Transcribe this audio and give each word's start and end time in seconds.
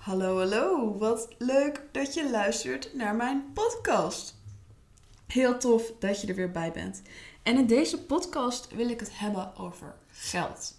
Hallo, 0.00 0.38
hallo. 0.38 0.98
Wat 0.98 1.28
leuk 1.38 1.82
dat 1.92 2.14
je 2.14 2.30
luistert 2.30 2.94
naar 2.94 3.14
mijn 3.14 3.52
podcast. 3.52 4.36
Heel 5.26 5.58
tof 5.58 5.92
dat 5.98 6.20
je 6.20 6.26
er 6.26 6.34
weer 6.34 6.50
bij 6.50 6.72
bent. 6.72 7.02
En 7.42 7.58
in 7.58 7.66
deze 7.66 8.02
podcast 8.02 8.74
wil 8.74 8.88
ik 8.88 9.00
het 9.00 9.18
hebben 9.18 9.56
over 9.56 9.94
geld. 10.12 10.74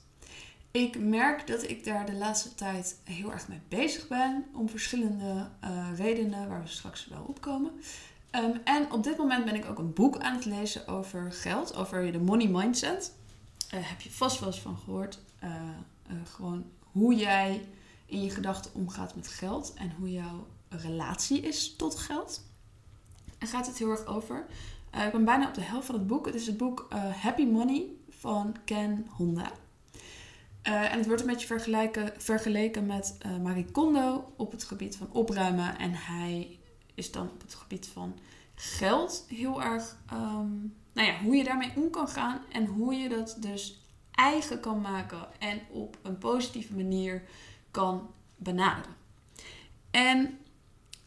Ik 0.71 0.99
merk 0.99 1.47
dat 1.47 1.69
ik 1.69 1.83
daar 1.83 2.05
de 2.05 2.13
laatste 2.13 2.55
tijd 2.55 2.99
heel 3.03 3.31
erg 3.31 3.47
mee 3.47 3.61
bezig 3.67 4.07
ben. 4.07 4.45
Om 4.53 4.69
verschillende 4.69 5.49
uh, 5.63 5.87
redenen 5.95 6.49
waar 6.49 6.61
we 6.61 6.67
straks 6.67 7.07
wel 7.07 7.25
op 7.27 7.41
komen. 7.41 7.71
Um, 8.31 8.61
en 8.63 8.91
op 8.91 9.03
dit 9.03 9.17
moment 9.17 9.45
ben 9.45 9.55
ik 9.55 9.65
ook 9.65 9.77
een 9.77 9.93
boek 9.93 10.17
aan 10.17 10.35
het 10.35 10.45
lezen 10.45 10.87
over 10.87 11.31
geld, 11.31 11.75
over 11.75 12.11
de 12.11 12.19
money 12.19 12.47
mindset. 12.47 13.13
Uh, 13.73 13.79
heb 13.83 14.01
je 14.01 14.11
vast 14.11 14.39
wel 14.39 14.49
eens 14.49 14.61
van 14.61 14.77
gehoord. 14.77 15.19
Uh, 15.43 15.51
gewoon 16.23 16.65
hoe 16.91 17.15
jij 17.15 17.61
in 18.11 18.23
je 18.23 18.29
gedachten 18.29 18.71
omgaat 18.73 19.15
met 19.15 19.27
geld 19.27 19.73
en 19.73 19.91
hoe 19.99 20.11
jouw 20.11 20.47
relatie 20.69 21.41
is 21.41 21.75
tot 21.75 21.95
geld. 21.95 22.43
En 23.37 23.47
gaat 23.47 23.67
het 23.67 23.77
heel 23.77 23.89
erg 23.89 24.05
over. 24.05 24.45
Uh, 24.95 25.05
ik 25.05 25.11
ben 25.11 25.25
bijna 25.25 25.47
op 25.47 25.53
de 25.53 25.61
helft 25.61 25.85
van 25.85 25.95
het 25.95 26.07
boek. 26.07 26.25
Het 26.25 26.35
is 26.35 26.47
het 26.47 26.57
boek 26.57 26.87
uh, 26.93 27.15
Happy 27.15 27.45
Money 27.45 27.85
van 28.09 28.55
Ken 28.65 29.07
Honda. 29.09 29.51
Uh, 30.67 30.91
en 30.91 30.97
het 30.97 31.05
wordt 31.05 31.21
een 31.21 31.27
beetje 31.27 31.59
vergeleken 32.17 32.85
met 32.85 33.17
Marie 33.41 33.71
Kondo 33.71 34.33
op 34.35 34.51
het 34.51 34.63
gebied 34.63 34.95
van 34.95 35.11
opruimen. 35.11 35.77
En 35.77 35.93
hij 35.93 36.59
is 36.93 37.11
dan 37.11 37.29
op 37.29 37.41
het 37.41 37.53
gebied 37.53 37.87
van 37.87 38.19
geld 38.55 39.25
heel 39.27 39.61
erg. 39.61 39.97
Um, 40.13 40.75
nou 40.93 41.07
ja, 41.07 41.19
hoe 41.19 41.35
je 41.35 41.43
daarmee 41.43 41.71
om 41.75 41.89
kan 41.89 42.07
gaan 42.07 42.41
en 42.51 42.65
hoe 42.65 42.93
je 42.93 43.09
dat 43.09 43.37
dus 43.39 43.81
eigen 44.11 44.59
kan 44.59 44.81
maken 44.81 45.27
en 45.39 45.61
op 45.69 45.97
een 46.01 46.17
positieve 46.17 46.75
manier 46.75 47.23
kan 47.71 48.13
benaderen. 48.35 48.95
En 49.91 50.37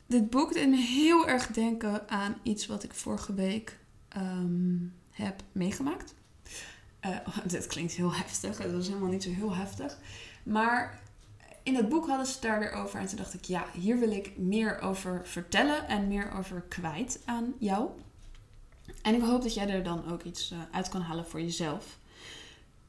dit 0.06 0.30
boek 0.30 0.52
deed 0.52 0.68
me 0.68 0.76
heel 0.76 1.28
erg 1.28 1.46
denken 1.46 2.08
aan 2.08 2.36
iets 2.42 2.66
wat 2.66 2.82
ik 2.82 2.94
vorige 2.94 3.34
week 3.34 3.78
um, 4.16 4.94
heb 5.10 5.42
meegemaakt. 5.52 6.14
Uh, 7.06 7.16
dit 7.46 7.66
klinkt 7.66 7.92
heel 7.92 8.14
heftig, 8.14 8.58
het 8.58 8.72
was 8.72 8.86
helemaal 8.86 9.10
niet 9.10 9.22
zo 9.22 9.30
heel 9.30 9.54
heftig. 9.54 9.98
Maar 10.42 11.02
in 11.62 11.74
het 11.74 11.88
boek 11.88 12.06
hadden 12.06 12.26
ze 12.26 12.32
het 12.32 12.42
daar 12.42 12.58
weer 12.58 12.72
over. 12.72 13.00
En 13.00 13.06
toen 13.06 13.16
dacht 13.16 13.34
ik, 13.34 13.44
ja, 13.44 13.64
hier 13.72 13.98
wil 13.98 14.10
ik 14.10 14.38
meer 14.38 14.80
over 14.80 15.20
vertellen 15.24 15.88
en 15.88 16.08
meer 16.08 16.32
over 16.32 16.60
kwijt 16.60 17.20
aan 17.24 17.54
jou. 17.58 17.88
En 19.02 19.14
ik 19.14 19.22
hoop 19.22 19.42
dat 19.42 19.54
jij 19.54 19.68
er 19.68 19.82
dan 19.82 20.10
ook 20.10 20.22
iets 20.22 20.52
uh, 20.52 20.58
uit 20.70 20.88
kan 20.88 21.00
halen 21.00 21.26
voor 21.26 21.40
jezelf. 21.40 21.98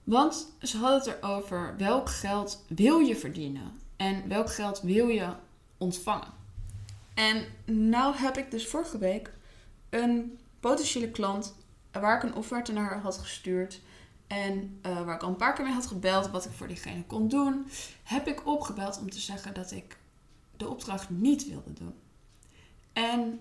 Want 0.05 0.53
ze 0.61 0.77
hadden 0.77 0.99
het 0.99 1.07
erover 1.07 1.75
welk 1.77 2.09
geld 2.09 2.63
wil 2.67 2.99
je 2.99 3.15
verdienen 3.15 3.79
en 3.95 4.27
welk 4.27 4.51
geld 4.51 4.81
wil 4.81 5.07
je 5.07 5.33
ontvangen. 5.77 6.33
En 7.13 7.45
nou 7.65 8.15
heb 8.15 8.37
ik 8.37 8.51
dus 8.51 8.67
vorige 8.67 8.97
week 8.97 9.33
een 9.89 10.39
potentiële 10.59 11.09
klant 11.09 11.55
waar 11.91 12.17
ik 12.17 12.23
een 12.23 12.35
offerte 12.35 12.73
naar 12.73 12.99
had 12.99 13.17
gestuurd 13.17 13.81
en 14.27 14.79
uh, 14.85 15.01
waar 15.01 15.15
ik 15.15 15.23
al 15.23 15.29
een 15.29 15.35
paar 15.35 15.53
keer 15.53 15.65
mee 15.65 15.73
had 15.73 15.87
gebeld 15.87 16.29
wat 16.29 16.45
ik 16.45 16.51
voor 16.51 16.67
diegene 16.67 17.03
kon 17.03 17.27
doen, 17.27 17.65
heb 18.03 18.27
ik 18.27 18.47
opgebeld 18.47 18.99
om 18.99 19.09
te 19.09 19.19
zeggen 19.19 19.53
dat 19.53 19.71
ik 19.71 19.97
de 20.57 20.69
opdracht 20.69 21.09
niet 21.09 21.47
wilde 21.49 21.73
doen. 21.73 21.93
En 22.93 23.39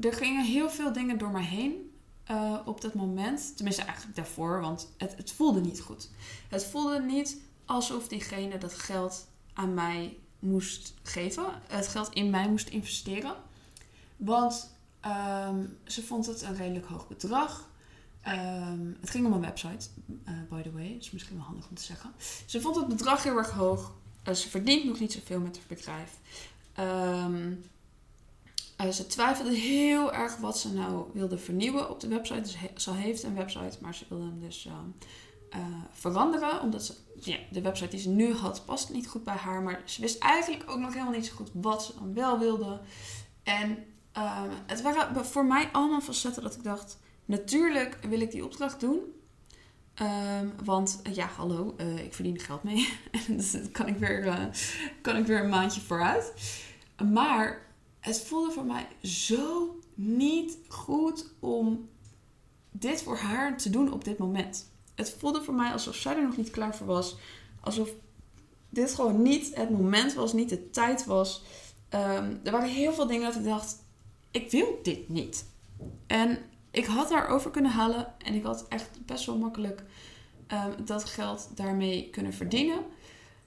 er 0.00 0.12
gingen 0.12 0.44
heel 0.44 0.70
veel 0.70 0.92
dingen 0.92 1.18
door 1.18 1.30
mij 1.30 1.44
heen 1.44 1.90
uh, 2.30 2.58
op 2.64 2.80
dat 2.80 2.94
moment. 2.94 3.56
Tenminste, 3.56 3.82
eigenlijk 3.82 4.16
daarvoor, 4.16 4.60
want 4.60 4.88
het, 4.96 5.16
het 5.16 5.32
voelde 5.32 5.60
niet 5.60 5.80
goed. 5.80 6.10
Het 6.48 6.64
voelde 6.64 7.00
niet 7.00 7.36
alsof 7.64 8.08
diegene 8.08 8.58
dat 8.58 8.74
geld 8.74 9.26
aan 9.52 9.74
mij 9.74 10.16
moest 10.38 10.94
geven. 11.02 11.44
Het 11.66 11.88
geld 11.88 12.12
in 12.12 12.30
mij 12.30 12.48
moest 12.48 12.68
investeren. 12.68 13.34
Want 14.16 14.74
um, 15.06 15.78
ze 15.84 16.02
vond 16.02 16.26
het 16.26 16.42
een 16.42 16.56
redelijk 16.56 16.86
hoog 16.86 17.08
bedrag. 17.08 17.70
Um, 18.28 18.96
het 19.00 19.10
ging 19.10 19.26
om 19.26 19.32
een 19.32 19.40
website, 19.40 19.88
uh, 20.28 20.34
by 20.50 20.62
the 20.62 20.72
way. 20.72 20.96
Is 20.98 21.10
misschien 21.10 21.36
wel 21.36 21.46
handig 21.46 21.68
om 21.68 21.74
te 21.74 21.82
zeggen. 21.82 22.12
Ze 22.46 22.60
vond 22.60 22.76
het 22.76 22.88
bedrag 22.88 23.22
heel 23.22 23.36
erg 23.36 23.50
hoog. 23.50 23.92
Uh, 24.28 24.34
ze 24.34 24.48
verdient 24.48 24.84
nog 24.84 25.00
niet 25.00 25.12
zoveel 25.12 25.40
met 25.40 25.56
het 25.56 25.66
bedrijf. 25.66 26.18
Um, 26.78 27.64
uh, 28.80 28.88
ze 28.88 29.06
twijfelde 29.06 29.54
heel 29.54 30.12
erg 30.12 30.36
wat 30.36 30.58
ze 30.58 30.72
nou 30.72 31.04
wilde 31.12 31.38
vernieuwen 31.38 31.90
op 31.90 32.00
de 32.00 32.08
website. 32.08 32.40
Dus 32.40 32.56
he 32.58 32.68
ze 32.76 32.92
heeft 32.92 33.22
een 33.22 33.34
website, 33.34 33.78
maar 33.80 33.94
ze 33.94 34.04
wilde 34.08 34.24
hem 34.24 34.40
dus 34.40 34.66
uh, 34.66 35.60
veranderen. 35.90 36.60
Omdat 36.60 36.84
ze, 36.84 36.94
ja, 37.20 37.36
de 37.50 37.60
website 37.60 37.90
die 37.90 38.00
ze 38.00 38.08
nu 38.08 38.34
had, 38.34 38.64
past 38.64 38.90
niet 38.90 39.08
goed 39.08 39.24
bij 39.24 39.34
haar. 39.34 39.62
Maar 39.62 39.82
ze 39.84 40.00
wist 40.00 40.18
eigenlijk 40.18 40.70
ook 40.70 40.78
nog 40.78 40.92
helemaal 40.92 41.14
niet 41.14 41.26
zo 41.26 41.34
goed 41.34 41.50
wat 41.52 41.84
ze 41.84 41.92
dan 41.94 42.14
wel 42.14 42.38
wilde. 42.38 42.80
En 43.42 43.84
uh, 44.16 44.42
het 44.66 44.82
waren 44.82 45.26
voor 45.26 45.46
mij 45.46 45.68
allemaal 45.72 46.00
facetten 46.00 46.42
dat 46.42 46.54
ik 46.54 46.62
dacht... 46.62 46.98
Natuurlijk 47.24 47.98
wil 48.08 48.20
ik 48.20 48.30
die 48.30 48.44
opdracht 48.44 48.80
doen. 48.80 48.98
Um, 50.02 50.52
want 50.64 51.00
ja, 51.12 51.26
hallo, 51.26 51.74
ik 52.04 52.14
verdien 52.14 52.38
geld 52.38 52.62
mee. 52.62 52.98
dus 53.28 53.56
kan 53.72 53.86
ik, 53.86 53.96
weer, 53.96 54.50
kan 55.00 55.16
ik 55.16 55.26
weer 55.26 55.42
een 55.42 55.48
maandje 55.48 55.80
vooruit. 55.80 56.32
Maar 57.12 57.65
het 58.06 58.20
voelde 58.20 58.50
voor 58.50 58.64
mij 58.64 58.86
zo 59.02 59.76
niet 59.94 60.58
goed 60.68 61.26
om 61.40 61.88
dit 62.70 63.02
voor 63.02 63.16
haar 63.16 63.58
te 63.58 63.70
doen 63.70 63.92
op 63.92 64.04
dit 64.04 64.18
moment. 64.18 64.70
Het 64.94 65.16
voelde 65.18 65.42
voor 65.42 65.54
mij 65.54 65.72
alsof 65.72 65.94
zij 65.94 66.16
er 66.16 66.22
nog 66.22 66.36
niet 66.36 66.50
klaar 66.50 66.76
voor 66.76 66.86
was. 66.86 67.16
Alsof 67.60 67.90
dit 68.68 68.94
gewoon 68.94 69.22
niet 69.22 69.54
het 69.54 69.70
moment 69.70 70.14
was, 70.14 70.32
niet 70.32 70.48
de 70.48 70.70
tijd 70.70 71.04
was. 71.04 71.42
Um, 71.90 72.40
er 72.42 72.52
waren 72.52 72.68
heel 72.68 72.92
veel 72.92 73.06
dingen 73.06 73.24
dat 73.26 73.34
ik 73.34 73.44
dacht: 73.44 73.82
ik 74.30 74.50
wil 74.50 74.78
dit 74.82 75.08
niet. 75.08 75.46
En 76.06 76.38
ik 76.70 76.84
had 76.84 77.08
daarover 77.08 77.50
kunnen 77.50 77.70
halen 77.70 78.14
en 78.18 78.34
ik 78.34 78.42
had 78.42 78.68
echt 78.68 78.90
best 79.06 79.26
wel 79.26 79.38
makkelijk 79.38 79.82
um, 80.52 80.84
dat 80.84 81.04
geld 81.04 81.48
daarmee 81.54 82.10
kunnen 82.10 82.32
verdienen. 82.32 82.84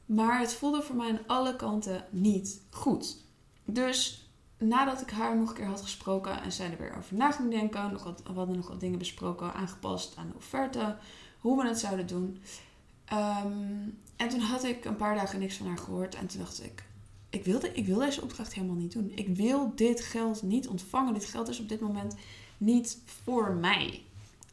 Maar 0.05 0.39
het 0.39 0.53
voelde 0.53 0.81
voor 0.81 0.95
mij 0.95 1.09
aan 1.09 1.27
alle 1.27 1.55
kanten 1.55 2.05
niet 2.09 2.61
goed. 2.69 3.17
Dus 3.65 4.28
nadat 4.59 5.01
ik 5.01 5.09
haar 5.09 5.37
nog 5.37 5.49
een 5.49 5.55
keer 5.55 5.65
had 5.65 5.81
gesproken 5.81 6.41
en 6.41 6.51
zij 6.51 6.71
er 6.71 6.77
weer 6.77 6.97
over 6.97 7.15
na 7.15 7.31
ging 7.31 7.51
denken, 7.51 7.91
nog 7.91 8.03
wat, 8.03 8.21
we 8.23 8.33
hadden 8.33 8.55
nog 8.55 8.67
wat 8.67 8.79
dingen 8.79 8.99
besproken, 8.99 9.53
aangepast 9.53 10.13
aan 10.17 10.27
de 10.27 10.35
offerte, 10.35 10.95
hoe 11.39 11.61
we 11.61 11.67
het 11.67 11.79
zouden 11.79 12.07
doen. 12.07 12.41
Um, 13.13 13.97
en 14.15 14.29
toen 14.29 14.39
had 14.39 14.63
ik 14.63 14.85
een 14.85 14.95
paar 14.95 15.15
dagen 15.15 15.39
niks 15.39 15.55
van 15.55 15.67
haar 15.67 15.77
gehoord 15.77 16.15
en 16.15 16.27
toen 16.27 16.39
dacht 16.39 16.63
ik, 16.63 16.83
ik 17.29 17.45
wil, 17.45 17.59
ik 17.73 17.85
wil 17.85 17.99
deze 17.99 18.21
opdracht 18.21 18.53
helemaal 18.53 18.75
niet 18.75 18.91
doen. 18.91 19.11
Ik 19.15 19.35
wil 19.35 19.71
dit 19.75 20.01
geld 20.01 20.41
niet 20.41 20.67
ontvangen. 20.67 21.13
Dit 21.13 21.25
geld 21.25 21.47
is 21.47 21.59
op 21.59 21.69
dit 21.69 21.79
moment 21.79 22.15
niet 22.57 22.97
voor 23.05 23.51
mij. 23.51 24.03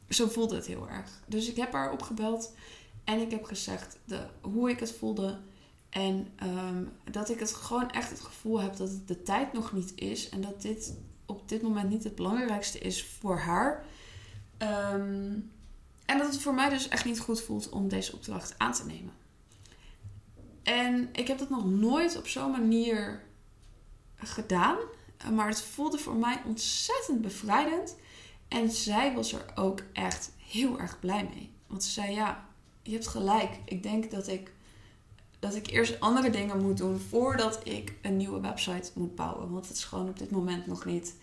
Zo 0.09 0.29
voelde 0.29 0.55
het 0.55 0.67
heel 0.67 0.89
erg. 0.89 1.23
Dus 1.27 1.49
ik 1.49 1.57
heb 1.57 1.73
haar 1.73 1.93
opgebeld 1.93 2.55
en 3.05 3.21
ik 3.21 3.31
heb 3.31 3.45
gezegd 3.45 3.99
de, 4.05 4.27
hoe 4.41 4.71
ik 4.71 4.81
het 4.81 4.93
voelde. 4.93 5.39
En 5.91 6.29
um, 6.43 6.93
dat 7.11 7.31
ik 7.31 7.39
het 7.39 7.55
gewoon 7.55 7.91
echt 7.91 8.11
het 8.11 8.21
gevoel 8.21 8.61
heb 8.61 8.77
dat 8.77 8.89
het 8.89 9.09
de 9.09 9.23
tijd 9.23 9.53
nog 9.53 9.73
niet 9.73 9.93
is. 9.95 10.29
En 10.29 10.41
dat 10.41 10.63
dit 10.63 10.95
op 11.27 11.49
dit 11.49 11.63
moment 11.63 11.89
niet 11.89 12.05
het 12.05 12.15
belangrijkste 12.15 12.79
is 12.79 13.05
voor 13.05 13.39
haar. 13.39 13.85
Um, 14.59 15.51
en 16.05 16.19
dat 16.19 16.33
het 16.33 16.43
voor 16.43 16.55
mij 16.55 16.69
dus 16.69 16.89
echt 16.89 17.05
niet 17.05 17.21
goed 17.21 17.41
voelt 17.41 17.69
om 17.69 17.89
deze 17.89 18.13
opdracht 18.13 18.55
aan 18.59 18.73
te 18.73 18.87
nemen. 18.87 19.13
En 20.63 21.09
ik 21.13 21.27
heb 21.27 21.39
dat 21.39 21.51
nog 21.51 21.65
nooit 21.65 22.17
op 22.17 22.27
zo'n 22.27 22.51
manier 22.51 23.23
gedaan. 24.17 24.77
Maar 25.33 25.49
het 25.49 25.63
voelde 25.63 25.99
voor 25.99 26.17
mij 26.17 26.43
ontzettend 26.45 27.21
bevrijdend. 27.21 27.97
En 28.49 28.71
zij 28.71 29.15
was 29.15 29.33
er 29.33 29.45
ook 29.55 29.83
echt 29.93 30.33
heel 30.47 30.79
erg 30.79 31.01
blij 31.01 31.29
mee. 31.35 31.51
Want 31.67 31.85
ze 31.85 31.91
zei: 31.91 32.15
Ja, 32.15 32.47
je 32.83 32.93
hebt 32.93 33.07
gelijk. 33.07 33.59
Ik 33.65 33.83
denk 33.83 34.11
dat 34.11 34.29
ik 34.29 34.53
dat 35.47 35.55
ik 35.55 35.67
eerst 35.71 36.01
andere 36.01 36.31
dingen 36.31 36.63
moet 36.63 36.77
doen 36.77 36.99
voordat 36.99 37.61
ik 37.65 37.95
een 38.03 38.17
nieuwe 38.17 38.41
website 38.41 38.91
moet 38.95 39.15
bouwen. 39.15 39.51
Want 39.51 39.69
het 39.69 39.77
is 39.77 39.85
gewoon 39.85 40.09
op 40.09 40.19
dit 40.19 40.31
moment 40.31 40.67
nog 40.67 40.85
niet, 40.85 41.15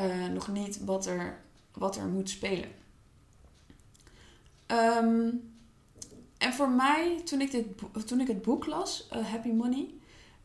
uh, 0.00 0.26
nog 0.26 0.48
niet 0.48 0.84
wat, 0.84 1.06
er, 1.06 1.40
wat 1.72 1.96
er 1.96 2.06
moet 2.06 2.30
spelen. 2.30 2.70
Um, 4.66 5.52
en 6.38 6.52
voor 6.52 6.70
mij, 6.70 7.20
toen 7.24 7.40
ik, 7.40 7.50
dit, 7.50 7.66
toen 8.06 8.20
ik 8.20 8.26
het 8.26 8.42
boek 8.42 8.66
las, 8.66 9.08
uh, 9.12 9.26
Happy 9.26 9.48
Money, 9.48 9.94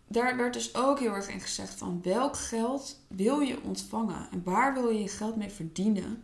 daar 0.08 0.38
werd 0.38 0.54
dus 0.54 0.76
ook 0.76 1.00
heel 1.00 1.14
erg 1.14 1.30
in 1.30 1.42
gezegd 1.42 1.74
van 1.74 2.00
welk 2.04 2.38
geld 2.38 3.00
wil 3.08 3.40
je 3.40 3.62
ontvangen 3.62 4.28
en 4.32 4.44
waar 4.44 4.74
wil 4.74 4.90
je 4.90 5.00
je 5.00 5.08
geld 5.08 5.36
mee 5.36 5.50
verdienen. 5.50 6.24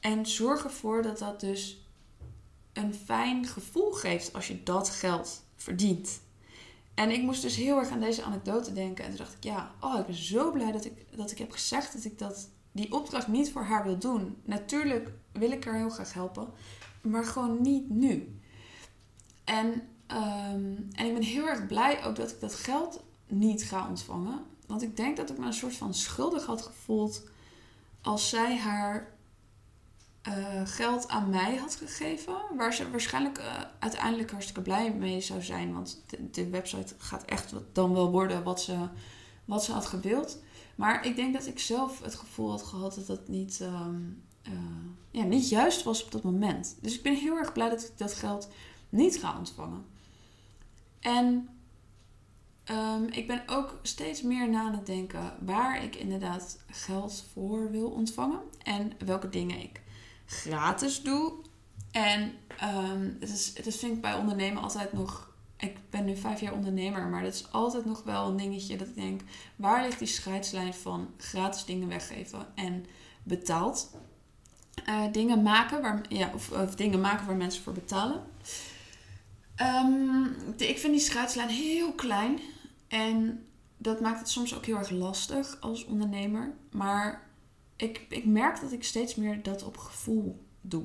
En 0.00 0.26
zorg 0.26 0.64
ervoor 0.64 1.02
dat 1.02 1.18
dat 1.18 1.40
dus 1.40 1.86
een 2.72 2.94
fijn 2.94 3.46
gevoel 3.46 3.92
geeft 3.92 4.32
als 4.32 4.46
je 4.46 4.62
dat 4.62 4.90
geld 4.90 5.41
verdient. 5.62 6.20
En 6.94 7.10
ik 7.10 7.22
moest 7.22 7.42
dus 7.42 7.56
heel 7.56 7.78
erg 7.78 7.90
aan 7.90 8.00
deze 8.00 8.22
anekdote 8.22 8.72
denken. 8.72 9.04
En 9.04 9.10
toen 9.10 9.18
dacht 9.18 9.34
ik, 9.34 9.44
ja, 9.44 9.74
oh, 9.80 9.98
ik 9.98 10.06
ben 10.06 10.14
zo 10.14 10.50
blij 10.50 10.72
dat 10.72 10.84
ik, 10.84 11.16
dat 11.16 11.30
ik 11.30 11.38
heb 11.38 11.50
gezegd 11.50 11.92
dat 11.92 12.04
ik 12.04 12.18
dat, 12.18 12.48
die 12.72 12.92
opdracht 12.92 13.28
niet 13.28 13.52
voor 13.52 13.62
haar 13.62 13.84
wil 13.84 13.98
doen. 13.98 14.36
Natuurlijk 14.44 15.10
wil 15.32 15.50
ik 15.50 15.64
haar 15.64 15.76
heel 15.76 15.90
graag 15.90 16.12
helpen, 16.12 16.48
maar 17.02 17.24
gewoon 17.24 17.62
niet 17.62 17.90
nu. 17.90 18.40
En 19.44 19.82
ehm, 20.06 20.74
en 20.92 21.06
ik 21.06 21.12
ben 21.12 21.22
heel 21.22 21.48
erg 21.48 21.66
blij 21.66 22.04
ook 22.04 22.16
dat 22.16 22.30
ik 22.30 22.40
dat 22.40 22.54
geld 22.54 23.02
niet 23.26 23.62
ga 23.62 23.88
ontvangen. 23.88 24.40
Want 24.66 24.82
ik 24.82 24.96
denk 24.96 25.16
dat 25.16 25.30
ik 25.30 25.38
me 25.38 25.46
een 25.46 25.52
soort 25.52 25.76
van 25.76 25.94
schuldig 25.94 26.46
had 26.46 26.62
gevoeld 26.62 27.22
als 28.02 28.28
zij 28.28 28.56
haar 28.56 29.14
uh, 30.28 30.60
geld 30.64 31.08
aan 31.08 31.30
mij 31.30 31.56
had 31.56 31.74
gegeven. 31.74 32.34
Waar 32.56 32.74
ze 32.74 32.90
waarschijnlijk 32.90 33.38
uh, 33.38 33.60
uiteindelijk 33.78 34.30
hartstikke 34.30 34.62
blij 34.62 34.94
mee 34.94 35.20
zou 35.20 35.42
zijn. 35.42 35.72
Want 35.72 36.04
de, 36.30 36.48
website 36.50 36.94
gaat 36.98 37.24
echt 37.24 37.54
dan 37.72 37.92
wel 37.92 38.10
worden 38.10 38.42
wat 38.42 38.62
ze, 38.62 38.88
wat 39.44 39.64
ze 39.64 39.72
had 39.72 39.86
gewild. 39.86 40.38
Maar 40.74 41.06
ik 41.06 41.16
denk 41.16 41.32
dat 41.32 41.46
ik 41.46 41.58
zelf 41.58 42.02
het 42.02 42.14
gevoel 42.14 42.50
had 42.50 42.62
gehad 42.62 42.94
dat 42.94 43.06
dat 43.06 43.28
niet, 43.28 43.60
um, 43.62 44.22
uh, 44.48 44.52
ja, 45.10 45.24
niet 45.24 45.48
juist 45.48 45.82
was 45.82 46.04
op 46.04 46.12
dat 46.12 46.22
moment. 46.22 46.76
Dus 46.80 46.94
ik 46.94 47.02
ben 47.02 47.14
heel 47.14 47.36
erg 47.36 47.52
blij 47.52 47.68
dat 47.68 47.82
ik 47.82 47.98
dat 47.98 48.14
geld 48.14 48.48
niet 48.88 49.18
ga 49.18 49.38
ontvangen. 49.38 49.84
En 51.00 51.48
um, 52.70 53.08
ik 53.10 53.26
ben 53.26 53.42
ook 53.46 53.78
steeds 53.82 54.22
meer 54.22 54.48
na 54.48 54.60
aan 54.60 54.74
het 54.74 54.86
denken 54.86 55.36
waar 55.40 55.84
ik 55.84 55.96
inderdaad 55.96 56.58
geld 56.66 57.24
voor 57.32 57.70
wil 57.70 57.90
ontvangen. 57.90 58.40
En 58.62 58.92
welke 59.04 59.28
dingen 59.28 59.60
ik 59.60 59.82
gratis 60.32 61.02
doe. 61.02 61.32
En 61.90 62.32
um, 62.62 63.16
het, 63.20 63.28
is, 63.28 63.52
het 63.54 63.66
is, 63.66 63.76
vind 63.76 63.96
ik 63.96 64.00
bij 64.00 64.14
ondernemen 64.14 64.62
altijd 64.62 64.92
nog. 64.92 65.30
Ik 65.56 65.76
ben 65.90 66.04
nu 66.04 66.16
vijf 66.16 66.40
jaar 66.40 66.52
ondernemer, 66.52 67.06
maar 67.06 67.22
dat 67.22 67.34
is 67.34 67.52
altijd 67.52 67.84
nog 67.84 68.02
wel 68.02 68.28
een 68.28 68.36
dingetje 68.36 68.76
dat 68.76 68.88
ik 68.88 68.94
denk: 68.94 69.20
waar 69.56 69.84
ligt 69.84 69.98
die 69.98 70.08
scheidslijn 70.08 70.74
van 70.74 71.08
gratis 71.16 71.64
dingen 71.64 71.88
weggeven 71.88 72.46
en 72.54 72.86
betaald 73.22 73.90
uh, 74.88 75.12
dingen 75.12 75.42
maken, 75.42 75.82
waar, 75.82 76.00
ja, 76.08 76.30
of, 76.34 76.50
of, 76.50 76.74
dingen 76.74 77.00
maken 77.00 77.26
waar 77.26 77.36
mensen 77.36 77.62
voor 77.62 77.72
betalen? 77.72 78.22
Um, 79.62 80.36
ik 80.56 80.78
vind 80.78 80.92
die 80.92 81.02
scheidslijn 81.02 81.48
heel 81.48 81.92
klein 81.92 82.40
en 82.88 83.46
dat 83.76 84.00
maakt 84.00 84.18
het 84.18 84.28
soms 84.28 84.54
ook 84.54 84.66
heel 84.66 84.76
erg 84.76 84.90
lastig 84.90 85.56
als 85.60 85.84
ondernemer. 85.84 86.52
Maar 86.70 87.22
ik, 87.82 88.06
ik 88.08 88.24
merk 88.24 88.60
dat 88.60 88.72
ik 88.72 88.84
steeds 88.84 89.14
meer 89.14 89.42
dat 89.42 89.62
op 89.62 89.76
gevoel 89.76 90.44
doe. 90.60 90.84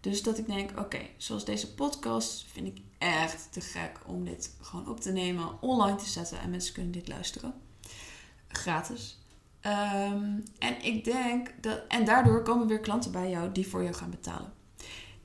Dus 0.00 0.22
dat 0.22 0.38
ik 0.38 0.46
denk, 0.46 0.78
oké, 0.78 1.00
zoals 1.16 1.44
deze 1.44 1.74
podcast 1.74 2.46
vind 2.52 2.66
ik 2.66 2.78
echt 2.98 3.52
te 3.52 3.60
gek 3.60 3.98
om 4.06 4.24
dit 4.24 4.54
gewoon 4.60 4.88
op 4.88 5.00
te 5.00 5.12
nemen, 5.12 5.62
online 5.62 5.96
te 5.96 6.08
zetten 6.08 6.40
en 6.40 6.50
mensen 6.50 6.74
kunnen 6.74 6.92
dit 6.92 7.08
luisteren. 7.08 7.54
Gratis. 8.48 9.18
Ehm, 9.60 10.40
en 10.58 10.84
ik 10.84 11.04
denk 11.04 11.54
dat, 11.60 11.80
en 11.88 12.04
daardoor 12.04 12.42
komen 12.42 12.66
weer 12.66 12.80
klanten 12.80 13.12
bij 13.12 13.30
jou 13.30 13.52
die 13.52 13.66
voor 13.66 13.82
jou 13.82 13.94
gaan 13.94 14.10
betalen. 14.10 14.52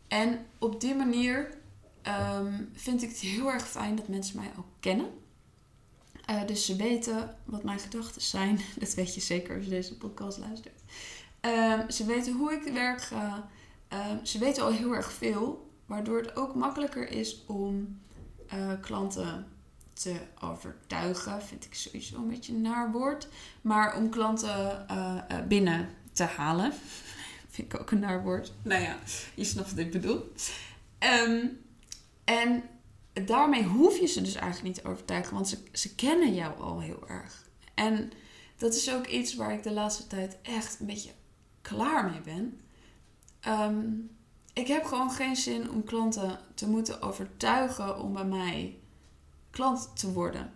En 0.07 0.45
op 0.60 0.81
die 0.81 0.95
manier 0.95 1.57
ehm, 2.01 2.63
vind 2.74 3.04
ik 3.04 3.10
het 3.10 3.19
heel 3.19 3.51
erg 3.51 3.68
fijn 3.68 3.95
dat 3.95 4.07
mensen 4.07 4.39
mij 4.39 4.51
ook 4.57 4.68
kennen. 4.80 5.10
Uh, 6.30 6.45
dus 6.45 6.66
ze 6.66 6.75
weten 6.75 7.36
wat 7.45 7.63
mijn 7.63 7.80
gedachten 7.80 8.22
zijn. 8.22 8.60
Dat 8.80 8.94
weet 8.94 9.16
je 9.16 9.22
zeker 9.22 9.56
als 9.56 9.63
je 9.63 9.69
deze 9.69 9.98
podcast 9.98 10.38
luistert. 10.38 10.76
Uh, 11.42 11.80
ze 11.89 12.06
weten 12.06 12.34
hoe 12.34 12.54
ik 12.54 12.74
werk 12.74 13.01
ga. 13.01 13.50
Uh, 13.94 14.06
ze 14.24 14.39
weten 14.39 14.63
al 14.63 14.72
heel 14.72 14.95
erg 14.95 15.12
veel. 15.12 15.72
Waardoor 15.86 16.18
het 16.18 16.36
ook 16.36 16.56
makkelijker 16.56 17.12
is 17.12 17.45
om 17.45 18.00
eh, 18.48 18.72
klanten 18.81 19.48
te 19.94 20.16
overtuigen. 20.42 21.42
Vind 21.42 21.66
ik 21.66 21.74
sowieso 21.74 22.16
een 22.16 22.28
beetje 22.28 22.54
een 22.54 22.62
naar 22.62 22.92
woord. 22.92 23.28
Maar 23.62 23.98
om 23.98 24.10
klanten 24.10 24.86
binnen 25.48 25.89
te 26.12 26.24
halen. 26.24 26.74
Vind 27.50 27.74
ik 27.74 27.80
ook 27.80 27.92
een 27.92 28.00
naar 28.00 28.24
woord. 28.24 28.54
Nou 28.62 28.81
ja, 28.81 28.98
je 29.36 29.44
snapt 29.44 29.69
wat 29.69 29.80
ik 29.80 29.92
bedoel. 29.92 30.31
Um, 31.00 31.60
en 32.24 32.63
daarmee 33.25 33.63
hoef 33.63 34.00
je 34.00 34.07
ze 34.07 34.22
dus 34.22 34.36
eigenlijk 34.36 34.63
niet 34.63 34.84
te 34.84 34.89
overtuigen, 34.89 35.34
want 35.34 35.48
ze, 35.48 35.57
ze 35.72 35.95
kennen 35.95 36.34
jou 36.34 36.60
al 36.60 36.81
heel 36.81 37.07
erg. 37.07 37.45
En 37.74 38.12
dat 38.57 38.74
is 38.74 38.94
ook 38.94 39.07
iets 39.07 39.36
waar 39.36 39.54
ik 39.54 39.63
de 39.63 39.72
laatste 39.72 40.07
tijd 40.07 40.38
echt 40.42 40.80
een 40.80 40.86
beetje 40.86 41.12
klaar 41.67 42.09
mee 42.09 42.21
ben. 42.21 42.59
Ehm, 43.39 43.85
ik 44.53 44.67
heb 44.67 44.85
gewoon 44.85 45.11
geen 45.11 45.35
zin 45.35 45.69
om 45.69 45.83
klanten 45.83 46.39
te 46.53 46.69
moeten 46.69 47.01
overtuigen 47.01 48.01
om 48.01 48.13
bij 48.13 48.25
mij 48.25 48.79
klant 49.49 49.91
te 49.93 50.11
worden. 50.11 50.53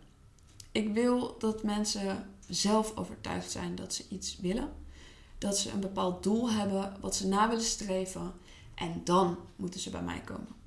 Ik 0.71 0.93
wil 0.93 1.35
dat 1.39 1.63
mensen 1.63 2.29
zelf 2.47 2.97
overtuigd 2.97 3.51
zijn 3.51 3.75
dat 3.75 3.93
ze 3.93 4.05
iets 4.09 4.37
willen. 4.37 4.71
Dat 5.37 5.57
ze 5.57 5.71
een 5.71 5.79
bepaald 5.79 6.23
doel 6.23 6.51
hebben 6.51 6.97
wat 7.01 7.15
ze 7.15 7.27
na 7.27 7.47
willen 7.47 7.63
streven. 7.63 8.33
En 8.75 9.01
dan 9.03 9.37
moeten 9.55 9.79
ze 9.79 9.89
bij 9.89 10.03
mij 10.03 10.21
komen. 10.25 10.60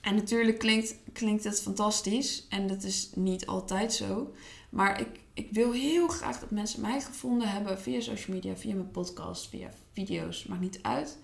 En 0.00 0.14
natuurlijk 0.14 0.58
klinkt, 0.58 0.94
klinkt 1.12 1.44
het 1.44 1.62
fantastisch 1.62 2.46
en 2.48 2.66
dat 2.66 2.82
is 2.82 3.10
niet 3.14 3.46
altijd 3.46 3.92
zo. 3.92 4.34
Maar 4.70 5.00
ik, 5.00 5.20
ik 5.34 5.48
wil 5.50 5.72
heel 5.72 6.08
graag 6.08 6.40
dat 6.40 6.50
mensen 6.50 6.80
mij 6.80 7.00
gevonden 7.00 7.48
hebben 7.48 7.78
via 7.78 8.00
social 8.00 8.36
media, 8.36 8.56
via 8.56 8.74
mijn 8.74 8.90
podcast, 8.90 9.48
via 9.48 9.70
video's, 9.92 10.44
maakt 10.44 10.60
niet 10.60 10.82
uit. 10.82 11.18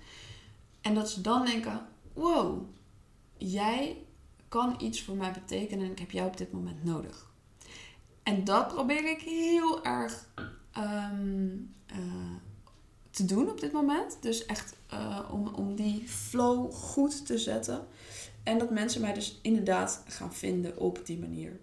En 0.81 0.95
dat 0.95 1.11
ze 1.11 1.21
dan 1.21 1.45
denken: 1.45 1.87
wow, 2.13 2.63
jij 3.37 3.97
kan 4.49 4.75
iets 4.79 5.03
voor 5.03 5.17
mij 5.17 5.33
betekenen 5.33 5.85
en 5.85 5.91
ik 5.91 5.99
heb 5.99 6.11
jou 6.11 6.29
op 6.29 6.37
dit 6.37 6.53
moment 6.53 6.85
nodig. 6.85 7.31
En 8.23 8.45
dat 8.45 8.69
probeer 8.69 9.11
ik 9.11 9.21
heel 9.21 9.85
erg 9.85 10.29
ehm, 10.73 11.49
eh, 11.87 11.97
te 13.11 13.25
doen 13.25 13.51
op 13.51 13.61
dit 13.61 13.73
moment. 13.73 14.17
Dus 14.21 14.47
echt 14.47 14.77
uh, 14.93 15.21
om, 15.31 15.49
om 15.49 15.75
die 15.75 16.09
flow 16.09 16.73
goed 16.73 17.27
te 17.27 17.39
zetten. 17.39 17.87
En 18.47 18.59
dat 18.59 18.71
mensen 18.71 19.01
mij 19.01 19.13
dus 19.13 19.39
inderdaad 19.43 20.03
gaan 20.07 20.35
vinden 20.35 20.79
op 20.79 21.07
die 21.07 21.19
manier. 21.19 21.61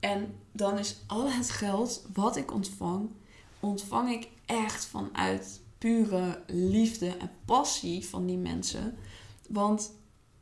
En 0.00 0.34
dan 0.52 0.78
is 0.78 0.96
al 1.06 1.30
het 1.30 1.50
geld 1.50 2.06
wat 2.12 2.36
ik 2.36 2.52
ontvang, 2.52 3.10
ontvang 3.60 4.10
ik 4.10 4.28
echt 4.46 4.86
vanuit 4.86 5.60
pure 5.78 6.42
liefde 6.46 7.16
en 7.16 7.30
passie 7.44 8.06
van 8.06 8.26
die 8.26 8.36
mensen. 8.36 8.96
Want 9.48 9.92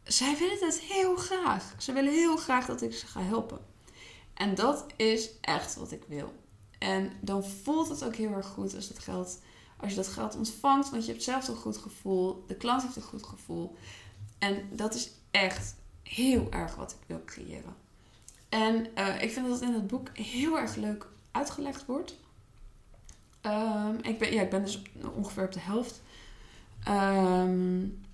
zij 0.02 0.36
willen 0.38 0.58
het 0.60 0.80
heel 0.80 1.16
graag. 1.16 1.74
Ze 1.78 1.92
willen 1.92 2.12
heel 2.12 2.36
graag 2.36 2.66
dat 2.66 2.82
ik 2.82 2.94
ze 2.94 3.06
ga 3.06 3.22
helpen. 3.22 3.58
En 4.34 4.54
dat 4.54 4.86
is 4.96 5.30
echt 5.40 5.76
wat 5.76 5.92
ik 5.92 6.02
wil. 6.08 6.32
En 6.78 7.12
dan 7.20 7.44
voelt 7.44 7.88
het 7.88 8.04
ook 8.04 8.14
heel 8.14 8.32
erg 8.32 8.46
goed 8.46 8.74
als 8.74 8.90
geld, 8.94 9.40
als 9.76 9.90
je 9.90 9.96
dat 9.96 10.08
geld 10.08 10.36
ontvangt, 10.36 10.90
want 10.90 11.04
je 11.04 11.12
hebt 11.12 11.24
zelf 11.24 11.48
een 11.48 11.56
goed 11.56 11.76
gevoel, 11.76 12.44
de 12.46 12.56
klant 12.56 12.82
heeft 12.82 12.96
een 12.96 13.02
goed 13.02 13.26
gevoel. 13.26 13.76
En 14.38 14.68
dat 14.72 14.94
is 14.94 15.10
echt 15.36 15.74
heel 16.02 16.46
erg 16.50 16.74
wat 16.74 16.96
ik 17.00 17.06
wil 17.06 17.22
creëren. 17.24 17.74
En 18.48 18.86
uh, 18.98 19.22
ik 19.22 19.30
vind 19.30 19.46
dat 19.46 19.60
het 19.60 19.68
in 19.68 19.74
het 19.74 19.86
boek 19.86 20.08
heel 20.18 20.58
erg 20.58 20.76
leuk 20.76 21.06
uitgelegd 21.30 21.86
wordt. 21.86 22.16
Um, 23.42 23.98
ik, 24.02 24.18
ben, 24.18 24.32
ja, 24.32 24.42
ik 24.42 24.50
ben 24.50 24.62
dus 24.62 24.82
ongeveer 25.14 25.44
op 25.44 25.52
de 25.52 25.60
helft. 25.60 26.02
Um, 26.88 28.04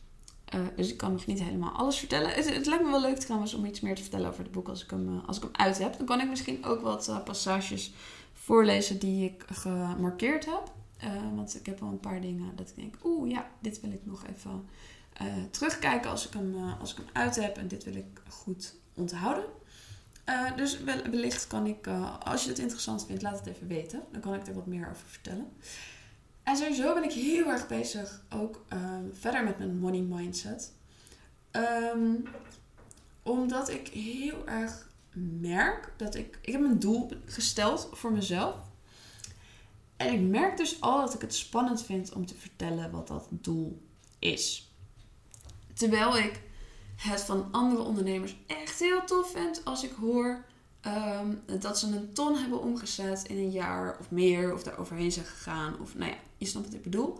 uh, 0.54 0.60
dus 0.76 0.90
ik 0.90 0.96
kan 0.96 1.12
nog 1.12 1.26
niet 1.26 1.42
helemaal 1.42 1.72
alles 1.72 1.98
vertellen. 1.98 2.30
Het, 2.30 2.54
het, 2.54 2.66
lijkt 2.66 2.84
me 2.84 2.90
wel 2.90 3.00
leuk 3.00 3.18
trouwens 3.18 3.54
om 3.54 3.64
iets 3.64 3.80
meer 3.80 3.94
te 3.94 4.02
vertellen 4.02 4.28
over 4.28 4.42
het 4.42 4.52
boek 4.52 4.68
als 4.68 4.84
ik 4.84 4.90
hem, 4.90 5.08
uh, 5.08 5.28
als 5.28 5.36
ik 5.36 5.42
hem 5.42 5.52
uit 5.52 5.78
heb. 5.78 5.96
Dan 5.96 6.06
kan 6.06 6.20
ik 6.20 6.28
misschien 6.28 6.64
ook 6.64 6.80
wat 6.80 7.20
passages 7.24 7.92
voorlezen 8.32 8.98
die 8.98 9.24
ik 9.24 9.44
gemarkeerd 9.52 10.44
heb. 10.44 10.72
want 11.34 11.56
ik 11.56 11.66
heb 11.66 11.80
wel 11.80 11.88
een 11.88 12.00
paar 12.00 12.20
dingen 12.20 12.56
dat 12.56 12.68
ik 12.68 12.76
denk, 12.76 12.94
oeh 13.04 13.30
ja, 13.30 13.50
dit 13.58 13.80
wil 13.80 13.92
ik 13.92 14.00
nog 14.04 14.24
even 14.26 14.64
uh, 15.22 15.44
terugkijken 15.50 16.10
als 16.10 16.26
ik, 16.26 16.32
hem, 16.32 16.54
uh, 16.54 16.80
als 16.80 16.90
ik 16.90 16.96
hem 16.96 17.06
uit 17.12 17.36
heb. 17.36 17.56
En 17.56 17.68
dit 17.68 17.84
wil 17.84 17.94
ik 17.94 18.20
goed 18.28 18.74
onthouden. 18.94 19.44
Uh, 20.28 20.56
dus 20.56 20.80
wellicht 20.82 21.46
kan 21.46 21.66
ik, 21.66 21.86
als 22.24 22.42
je 22.42 22.48
het 22.48 22.58
interessant 22.58 23.06
vindt, 23.06 23.22
laat 23.22 23.38
het 23.38 23.46
even 23.46 23.66
weten. 23.66 24.02
Dan 24.12 24.20
kan 24.20 24.34
ik 24.34 24.46
er 24.46 24.54
wat 24.54 24.66
meer 24.66 24.88
over 24.90 25.06
vertellen. 25.06 25.52
En 26.42 26.56
sowieso 26.56 26.94
ben 26.94 27.04
ik 27.04 27.12
heel 27.12 27.46
erg 27.46 27.66
bezig 27.66 28.24
ook 28.30 28.64
verder 29.12 29.44
met 29.44 29.58
mijn 29.58 29.78
money 29.78 30.00
mindset. 30.00 30.72
Um, 31.94 32.24
omdat 33.22 33.70
ik 33.70 33.88
heel 33.88 34.46
erg 34.46 34.90
merk 35.40 35.92
dat 35.96 36.14
ik... 36.14 36.38
Ik 36.42 36.52
heb 36.52 36.62
een 36.62 36.78
doel 36.78 37.10
gesteld 37.26 37.88
voor 37.92 38.12
mezelf. 38.12 38.56
En 39.96 40.12
ik 40.14 40.20
merk 40.20 40.56
dus 40.56 40.80
al 40.80 41.00
dat 41.00 41.14
ik 41.14 41.20
het 41.20 41.34
spannend 41.34 41.82
vind 41.82 42.12
om 42.12 42.26
te 42.26 42.34
vertellen 42.34 42.90
wat 42.90 43.08
dat 43.08 43.28
doel 43.30 43.82
is. 44.18 44.71
Terwijl 45.74 46.18
ik 46.18 46.40
het 46.96 47.20
van 47.20 47.48
andere 47.50 47.82
ondernemers 47.82 48.36
echt 48.46 48.78
heel 48.78 49.04
tof 49.04 49.30
vind 49.30 49.64
als 49.64 49.84
ik 49.84 49.92
hoor 50.00 50.44
um, 50.86 51.42
dat 51.60 51.78
ze 51.78 51.86
een 51.86 52.12
ton 52.12 52.36
hebben 52.36 52.60
omgezet 52.60 53.24
in 53.26 53.36
een 53.36 53.50
jaar 53.50 53.98
of 53.98 54.10
meer, 54.10 54.54
of 54.54 54.62
daar 54.62 54.78
overheen 54.78 55.12
zijn 55.12 55.26
gegaan. 55.26 55.80
Of 55.80 55.94
nou 55.94 56.10
ja, 56.10 56.16
je 56.36 56.46
snapt 56.46 56.66
wat 56.66 56.74
ik 56.74 56.82
bedoel. 56.82 57.18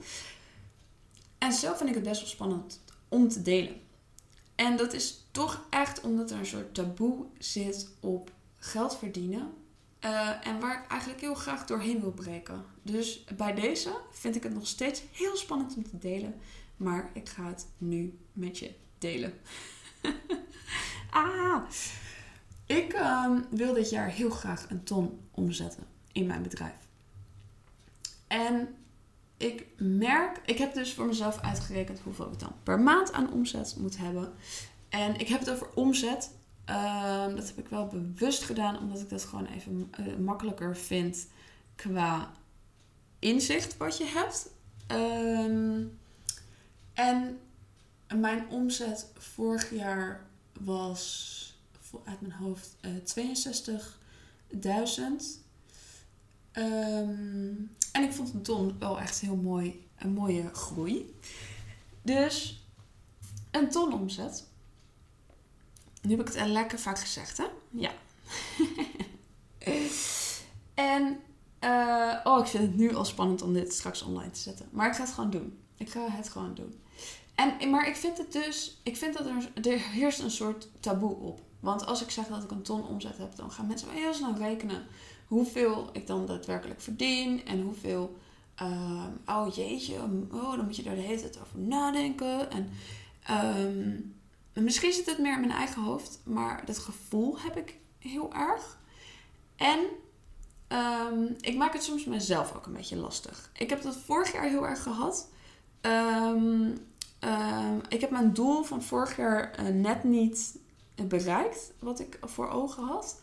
En 1.39 1.53
zelf 1.53 1.77
vind 1.77 1.89
ik 1.89 1.95
het 1.95 2.05
best 2.05 2.21
wel 2.21 2.31
spannend 2.31 2.81
om 3.09 3.29
te 3.29 3.43
delen. 3.43 3.81
En 4.55 4.77
dat 4.77 4.93
is 4.93 5.25
toch 5.31 5.65
echt 5.71 6.01
omdat 6.01 6.31
er 6.31 6.39
een 6.39 6.47
soort 6.47 6.75
taboe 6.75 7.27
zit 7.39 7.89
op 8.01 8.31
geld 8.57 8.97
verdienen. 8.97 9.53
Uh, 10.05 10.47
en 10.47 10.61
waar 10.61 10.83
ik 10.83 10.91
eigenlijk 10.91 11.21
heel 11.21 11.35
graag 11.35 11.67
doorheen 11.67 12.01
wil 12.01 12.13
breken. 12.13 12.65
Dus 12.83 13.25
bij 13.37 13.55
deze 13.55 14.01
vind 14.11 14.37
ik 14.37 14.43
het 14.43 14.55
nog 14.55 14.67
steeds 14.67 15.03
heel 15.13 15.37
spannend 15.37 15.77
om 15.77 15.89
te 15.89 15.99
delen. 15.99 16.35
Maar 16.77 17.11
ik 17.15 17.29
ga 17.29 17.47
het 17.47 17.67
nu 17.79 18.19
met 18.33 18.59
je 18.59 18.75
delen. 18.99 19.33
ah. 21.11 21.63
Ik 22.67 22.93
ehm, 22.93 23.41
wil 23.51 23.75
dit 23.75 23.91
jaar 23.91 24.09
heel 24.09 24.31
graag 24.31 24.71
een 24.71 24.85
ton 24.85 25.21
omzetten 25.31 25.85
in 26.13 26.27
mijn 26.27 26.43
bedrijf. 26.43 26.89
En 28.27 28.75
ik 29.37 29.67
merk, 29.79 30.41
ik 30.45 30.59
heb 30.59 30.75
dus 30.75 30.95
voor 30.95 31.07
mezelf 31.07 31.41
uitgerekend 31.41 32.01
hoeveel 32.01 32.33
ik 32.33 32.39
dan 32.39 32.53
per 32.63 32.81
maand 32.81 33.13
aan 33.13 33.33
omzet 33.33 33.77
moet 33.79 33.99
hebben. 33.99 34.33
En 34.89 35.19
ik 35.19 35.29
heb 35.29 35.41
het 35.41 35.51
over 35.51 35.69
omzet. 35.75 36.31
Ehm, 36.65 37.37
dat 37.37 37.47
heb 37.47 37.59
ik 37.59 37.69
wel 37.69 37.87
bewust 37.87 38.43
gedaan, 38.43 38.79
omdat 38.79 39.01
ik 39.01 39.09
dat 39.09 39.25
gewoon 39.25 39.47
even 39.47 39.93
uh, 40.01 40.17
makkelijker 40.17 40.77
vind 40.77 41.27
qua 41.77 42.33
inzicht 43.19 43.77
wat 43.77 43.99
je 43.99 44.05
hebt. 44.05 44.51
Ehm, 44.87 45.85
en 47.03 47.41
mijn 48.15 48.49
omzet 48.49 49.07
vorig 49.19 49.75
jaar 49.75 50.27
was 50.61 51.31
uit 52.05 52.21
mijn 52.21 52.33
hoofd 52.33 52.77
uh, 52.81 52.93
62.000. 54.57 55.03
Um, 56.53 57.77
en 57.93 58.03
ik 58.03 58.13
vond 58.13 58.35
een 58.35 58.43
ton 58.43 58.79
wel 58.79 59.01
echt 59.01 59.21
heel 59.21 59.37
mooi, 59.37 59.89
een 59.97 60.13
mooie 60.13 60.55
groei. 60.55 61.17
Dus 62.03 62.65
een 63.51 63.71
ton 63.71 63.93
omzet. 63.93 64.47
Nu 66.03 66.11
heb 66.11 66.29
ik 66.29 66.35
het 66.35 66.49
lekker 66.49 66.79
vaak 66.79 66.99
gezegd, 66.99 67.37
hè? 67.37 67.47
Ja. 67.71 67.93
en, 70.75 71.19
uh, 71.61 72.21
oh, 72.25 72.41
ik 72.41 72.47
vind 72.47 72.63
het 72.63 72.77
nu 72.77 72.95
al 72.95 73.05
spannend 73.05 73.43
om 73.43 73.53
dit 73.53 73.73
straks 73.73 74.03
online 74.03 74.31
te 74.31 74.41
zetten. 74.41 74.69
Maar 74.71 74.89
ik 74.89 74.95
ga 74.95 75.03
het 75.03 75.13
gewoon 75.13 75.31
doen. 75.31 75.59
Ik 75.77 75.91
ga 75.91 76.09
het 76.11 76.29
gewoon 76.29 76.55
doen. 76.55 76.82
En, 77.43 77.71
maar 77.71 77.89
ik 77.89 77.97
vind 77.97 78.19
het 78.19 78.33
dus, 78.33 78.81
ik 78.83 78.97
vind 78.97 79.19
dat 79.19 79.27
er, 79.27 79.71
er 79.73 79.79
heerst 79.79 80.21
een 80.21 80.31
soort 80.31 80.69
taboe 80.81 81.15
op. 81.15 81.41
Want 81.61 81.87
als 81.87 82.03
ik 82.03 82.11
zeg 82.11 82.27
dat 82.27 82.43
ik 82.43 82.51
een 82.51 82.63
ton 82.63 82.87
omzet 82.87 83.19
heb, 83.19 83.37
dan 83.37 83.51
gaan 83.51 83.67
mensen 83.67 83.89
heel 83.91 84.15
snel 84.15 84.37
rekenen 84.37 84.83
hoeveel 85.27 85.91
ik 85.93 86.07
dan 86.07 86.27
daadwerkelijk 86.27 86.81
verdien 86.81 87.47
en 87.47 87.61
hoeveel. 87.63 88.17
Uh, 88.63 89.05
oh 89.27 89.55
jeetje, 89.55 89.95
oh, 90.33 90.57
dan 90.57 90.65
moet 90.65 90.77
je 90.77 90.83
daar 90.83 90.95
de 90.95 91.01
hele 91.01 91.21
tijd 91.21 91.39
over 91.41 91.59
nadenken. 91.59 92.51
En 92.51 92.71
um, 93.57 94.15
misschien 94.65 94.93
zit 94.93 95.07
het 95.07 95.19
meer 95.19 95.35
in 95.35 95.41
mijn 95.41 95.53
eigen 95.53 95.83
hoofd, 95.83 96.21
maar 96.25 96.65
dat 96.65 96.79
gevoel 96.79 97.41
heb 97.41 97.57
ik 97.57 97.77
heel 97.99 98.33
erg. 98.33 98.79
En 99.57 99.79
um, 100.69 101.37
ik 101.41 101.57
maak 101.57 101.73
het 101.73 101.83
soms 101.83 102.05
mezelf 102.05 102.57
ook 102.57 102.67
een 102.67 102.73
beetje 102.73 102.97
lastig. 102.97 103.51
Ik 103.59 103.71
heb 103.71 103.83
dat 103.83 103.97
vorig 103.97 104.33
jaar 104.33 104.49
heel 104.49 104.67
erg 104.67 104.83
gehad. 104.83 105.29
Um, 105.81 106.91
ik 107.89 108.01
heb 108.01 108.11
mijn 108.11 108.33
doel 108.33 108.63
van 108.63 108.83
vorig 108.83 109.17
jaar 109.17 109.61
uh, 109.61 109.67
net 109.67 110.05
niet 110.05 110.59
bereikt, 110.95 111.73
wat 111.79 112.01
ik 112.01 112.19
voor 112.23 112.49
ogen 112.49 112.85
had. 112.85 113.21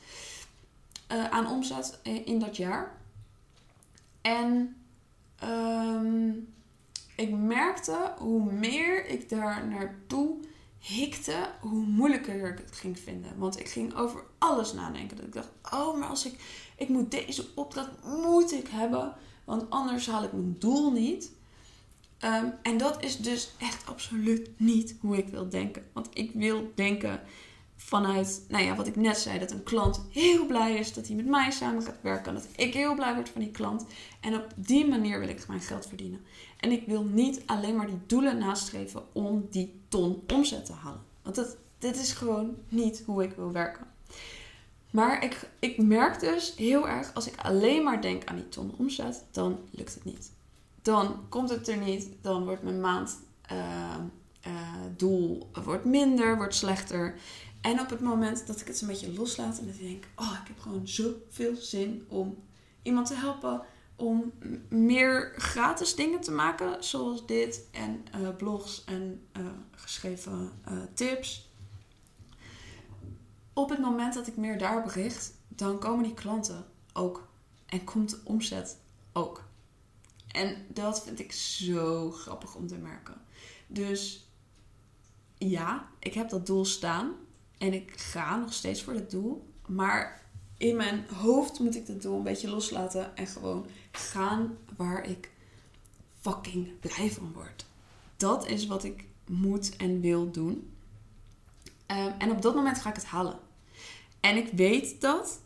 Uh, 1.12 1.30
aan 1.30 1.48
omzet 1.48 2.00
in 2.04 2.40
dat 2.40 2.58
jaar. 2.58 2.98
En 4.22 4.76
um, 5.44 6.54
ik 7.16 7.32
merkte 7.32 8.14
hoe 8.18 8.52
meer 8.52 9.06
ik 9.06 9.30
daar 9.30 9.68
naartoe 9.68 10.38
hikte, 10.80 11.50
hoe 11.60 11.86
moeilijker 11.86 12.52
ik 12.52 12.58
het 12.58 12.76
ging 12.76 13.00
vinden. 13.00 13.38
Want 13.38 13.60
ik 13.60 13.70
ging 13.70 13.96
over 13.96 14.24
alles 14.38 14.74
nadenken. 14.74 15.18
Dat 15.18 15.26
ik 15.26 15.34
dacht, 15.34 15.50
oh, 15.72 16.00
maar 16.00 16.10
als 16.10 16.26
ik, 16.26 16.40
ik 16.76 16.90
moet 16.90 17.12
deze 17.12 17.46
opdracht 17.56 17.90
moet 18.04 18.52
ik 18.52 18.68
hebben, 18.68 19.14
want 19.44 19.70
anders 19.70 20.08
haal 20.08 20.24
ik 20.24 20.32
mijn 20.32 20.56
doel 20.60 20.92
niet. 20.92 21.32
Um, 22.26 22.54
en 22.62 22.78
dat 22.78 23.04
is 23.04 23.18
dus 23.18 23.52
echt 23.58 23.86
absoluut 23.86 24.50
niet 24.58 24.96
hoe 25.02 25.18
ik 25.18 25.28
wil 25.28 25.50
denken. 25.50 25.84
Want 25.94 26.10
ik 26.14 26.32
wil 26.34 26.72
denken 26.76 27.22
vanuit, 27.76 28.46
nou 28.48 28.64
ja, 28.64 28.76
wat 28.76 28.88
ik 28.88 28.96
net 28.96 29.18
zei, 29.18 29.40
dat 29.40 29.52
een 29.52 29.64
klant 29.64 30.02
heel 30.12 30.46
blij 30.46 30.76
is 30.76 30.94
dat 30.94 31.08
hij 31.08 31.16
met 31.16 31.26
mij 31.26 31.52
samen 31.52 31.84
gaat 31.84 32.02
werken. 32.02 32.34
Dat 32.34 32.48
ik 32.56 32.74
heel 32.74 32.96
blij 32.96 33.16
word 33.16 33.30
van 33.30 33.42
die 33.42 33.52
klant. 33.52 33.86
En 34.20 34.36
op 34.36 34.48
die 34.56 34.88
manier 34.88 35.20
wil 35.20 35.30
ik 35.30 35.48
mijn 35.48 35.62
geld 35.62 35.88
verdienen. 35.88 36.22
En 36.58 36.72
ik 36.72 36.84
wil 36.86 37.04
niet 37.04 37.42
alleen 37.46 37.76
maar 37.76 37.88
die 37.88 38.02
doelen 38.06 38.38
nastreven 38.38 39.04
om 39.14 39.48
die 39.50 39.82
ton 39.88 40.24
omzet 40.34 40.66
te 40.66 40.74
halen. 40.74 41.02
Want 41.22 41.36
dat, 41.36 41.58
dit 41.78 41.96
is 41.96 42.12
gewoon 42.12 42.56
niet 42.70 43.04
hoe 43.06 43.24
ik 43.24 43.32
wil 43.32 43.52
werken. 43.52 43.88
Maar 44.92 45.24
ik, 45.24 45.50
ik 45.60 45.78
merk 45.78 46.20
dus 46.20 46.54
heel 46.56 46.88
erg, 46.88 47.14
als 47.14 47.28
ik 47.28 47.36
alleen 47.38 47.84
maar 47.84 48.02
denk 48.02 48.26
aan 48.26 48.36
die 48.36 48.50
ton 48.50 48.74
omzet, 48.78 49.26
dan 49.32 49.60
lukt 49.72 49.94
het 49.94 50.04
niet. 50.04 50.32
Dan 50.82 51.26
komt 51.30 51.50
het 51.50 51.68
er 51.68 51.78
niet, 51.78 52.08
dan 52.22 52.46
wordt 52.46 52.64
mijn 52.64 52.82
maand 52.82 53.20
uh, 53.52 53.96
uh, 54.48 54.54
doel 54.98 55.50
wordt 55.64 55.86
minder, 55.86 56.38
wordt 56.38 56.56
slechter. 56.56 57.16
En 57.62 57.80
op 57.80 57.90
het 57.90 58.00
moment 58.00 58.48
dat 58.48 58.62
ik 58.62 58.68
het 58.68 58.82
een 58.82 58.88
beetje 58.88 59.14
loslaat 59.14 59.60
en 59.60 59.66
dat 59.66 59.76
ik 59.76 59.82
denk, 59.82 60.04
oh, 60.16 60.38
ik 60.42 60.48
heb 60.48 60.60
gewoon 60.60 60.88
zoveel 60.88 61.56
zin 61.56 62.06
om 62.08 62.38
iemand 62.82 63.08
te 63.08 63.14
helpen, 63.14 63.62
om 63.96 64.32
meer 64.70 65.34
gratis 65.36 65.96
dingen 65.96 66.22
te 66.22 66.32
maken, 66.32 66.84
zoals 66.84 67.26
dit 67.26 67.68
en 67.72 68.06
uh, 68.22 68.36
blogs 68.38 68.84
en 68.84 69.28
geschreven 69.72 70.52
tips. 70.94 71.50
Op 73.54 73.70
het 73.70 73.80
moment 73.80 74.14
dat 74.14 74.28
ik 74.28 74.38
meer 74.38 74.58
daarop 74.58 74.86
richt, 74.86 75.34
dan 75.48 75.80
komen 75.80 76.04
die 76.04 76.14
klanten 76.14 76.66
ook 76.94 77.28
en 77.66 77.84
komt 77.84 78.10
de 78.10 78.20
omzet 78.24 78.78
ook. 79.14 79.49
En 80.32 80.66
dat 80.68 81.04
vind 81.04 81.20
ik 81.20 81.32
zo 81.32 82.12
grappig 82.12 82.56
om 82.56 82.68
te 82.68 82.78
merken. 82.78 83.22
Dus 83.68 84.30
ja, 85.38 85.90
ik 86.00 86.14
heb 86.14 86.30
dat 86.30 86.46
doel 86.46 86.66
staan. 86.66 87.12
En 87.58 87.74
ik 87.74 87.92
ga 88.00 88.38
nog 88.38 88.54
steeds 88.54 88.84
voor 88.84 88.94
het 88.94 89.12
doel. 89.12 89.48
Maar 89.68 90.22
in 90.58 90.76
mijn 90.76 91.06
hoofd 91.14 91.60
moet 91.60 91.76
ik 91.76 91.88
dat 91.88 92.02
doel 92.02 92.18
een 92.18 92.24
beetje 92.24 92.50
loslaten. 92.50 93.16
En 93.18 93.28
gewoon 93.28 93.66
gaan 93.92 94.58
waar 94.78 95.06
ik 95.06 95.32
fucking 96.20 96.80
blij 96.80 97.12
van 97.12 97.32
word. 97.34 97.66
Dat 98.18 98.48
is 98.48 98.68
wat 98.68 98.84
ik 98.84 99.06
moet 99.28 99.76
en 99.76 100.02
wil 100.02 100.32
doen. 100.32 100.74
Um, 101.88 102.14
en 102.18 102.32
op 102.32 102.42
dat 102.42 102.56
moment 102.56 102.82
ga 102.82 102.90
ik 102.90 102.96
het 102.96 103.06
halen. 103.06 103.40
En 104.20 104.38
ik 104.38 104.52
weet 104.52 105.02
dat. 105.02 105.40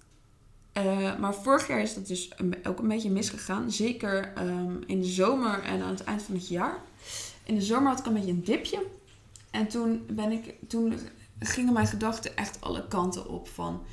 Uh, 0.78 1.20
maar 1.20 1.34
vorig 1.34 1.68
jaar 1.68 1.82
is 1.82 1.94
dat 1.94 2.08
dus 2.08 2.32
ook 2.64 2.80
een 2.80 2.88
beetje 2.88 3.10
misgegaan. 3.10 3.72
Zeker 3.72 4.34
um, 4.38 4.84
in 4.86 5.02
de 5.02 5.08
zomer 5.08 5.64
en 5.64 5.82
aan 5.82 5.90
het 5.90 6.04
eind 6.04 6.22
van 6.22 6.36
het 6.36 6.48
jaar. 6.48 6.78
In 7.44 7.56
de 7.56 7.62
zomer 7.62 7.90
had 7.90 8.00
ik 8.00 8.06
een 8.06 8.14
beetje 8.14 8.32
een 8.32 8.44
dipje. 8.44 8.86
En 9.52 9.68
toen 9.68 10.06
ben 10.10 10.32
ik, 10.32 10.56
toen 10.68 11.00
gingen 11.40 11.74
mijn 11.74 11.88
gedachten 11.88 12.38
echt 12.38 12.62
alle 12.62 12.88
kanten 12.88 13.30
op 13.30 13.48
van 13.48 13.84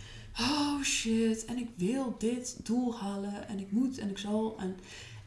oh 0.41 0.83
shit 0.83 1.45
en 1.45 1.59
ik 1.59 1.69
wil 1.77 2.15
dit 2.19 2.67
doel 2.67 2.99
halen 2.99 3.49
en 3.49 3.59
ik 3.59 3.71
moet 3.71 3.99
en 3.99 4.11
ik 4.11 4.19
zal 4.19 4.57
en 4.59 4.77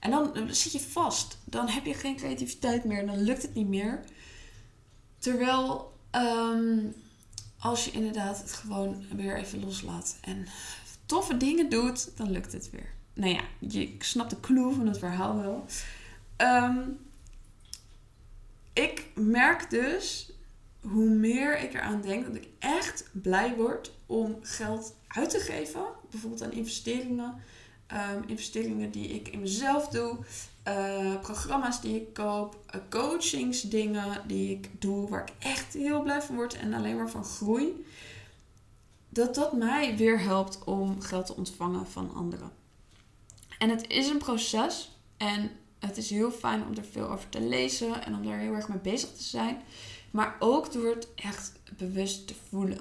en 0.04 0.12
dan 0.12 0.56
zit 0.56 0.72
je 0.72 0.80
vast. 0.80 1.38
Dan 1.44 1.68
heb 1.68 1.86
je 1.86 1.94
geen 1.94 2.16
creativiteit 2.16 2.84
meer. 2.84 3.06
Dan 3.06 3.22
lukt 3.22 3.42
het 3.42 3.54
niet 3.54 3.68
meer. 3.68 4.04
Terwijl 5.18 5.94
um, 6.16 6.94
als 7.60 7.86
je 7.86 7.92
inderdaad 7.92 8.38
het 8.38 8.54
gewoon 8.54 9.06
weer 9.16 9.38
even 9.38 9.60
loslaat 9.60 10.18
en 10.22 10.48
toffe 11.06 11.38
dingen 11.38 11.70
doet, 11.70 12.18
dan 12.18 12.32
lukt 12.32 12.52
het 12.52 12.70
weer. 12.70 12.94
Nou 13.14 13.34
ja, 13.34 13.42
je 13.60 13.96
snapt 14.00 14.30
de 14.30 14.40
clue 14.40 14.74
van 14.74 14.88
het 14.88 14.98
verhaal 14.98 15.36
wel. 15.36 15.66
Um, 16.38 16.98
ik 18.74 19.06
merk 19.16 19.70
dus 19.70 20.32
hoe 20.82 21.10
meer 21.10 21.60
ik 21.60 21.74
eraan 21.74 22.02
denk 22.02 22.26
dat 22.26 22.36
ik 22.36 22.48
echt 22.60 23.10
blij 23.12 23.56
word 23.56 23.92
om 24.06 24.38
geld 24.42 24.96
uit 25.08 25.30
te 25.30 25.40
geven. 25.40 25.84
Bijvoorbeeld 26.10 26.44
aan 26.44 26.52
investeringen. 26.52 27.36
Um, 27.92 28.24
investeringen 28.28 28.92
die 28.92 29.08
ik 29.08 29.28
in 29.28 29.40
mezelf 29.40 29.88
doe. 29.88 30.18
Uh, 30.68 31.20
programma's 31.20 31.82
die 31.82 31.96
ik 31.96 32.14
koop. 32.14 32.58
Uh, 32.76 32.82
coachingsdingen 32.90 34.22
die 34.28 34.52
ik 34.52 34.70
doe. 34.80 35.10
Waar 35.10 35.24
ik 35.24 35.46
echt 35.46 35.74
heel 35.74 36.02
blij 36.02 36.22
van 36.22 36.36
word. 36.36 36.58
En 36.58 36.74
alleen 36.74 36.96
maar 36.96 37.10
van 37.10 37.26
groei. 37.26 37.86
Dat 39.14 39.36
dat 39.36 39.54
mij 39.54 39.98
weer 39.98 40.20
helpt 40.20 40.64
om 40.64 41.02
geld 41.02 41.26
te 41.26 41.36
ontvangen 41.36 41.88
van 41.88 42.14
anderen. 42.14 42.52
En 43.58 43.70
het 43.70 43.88
is 43.88 44.08
een 44.08 44.18
proces. 44.18 44.92
En 45.18 45.52
het 45.80 45.98
is 45.98 46.10
heel 46.10 46.32
fijn 46.32 46.66
om 46.66 46.76
er 46.76 46.84
veel 46.84 47.10
over 47.10 47.30
te 47.30 47.42
lezen. 47.42 48.06
En 48.06 48.16
om 48.16 48.26
daar 48.26 48.40
heel 48.40 48.54
erg 48.54 48.68
mee 48.68 48.78
bezig 48.78 49.10
te 49.10 49.24
zijn. 49.24 49.62
Maar 50.12 50.36
ook 50.40 50.74
door 50.74 50.90
het 50.90 51.08
echt 51.16 51.52
bewust 51.78 52.28
te 52.28 52.34
voelen. 52.50 52.80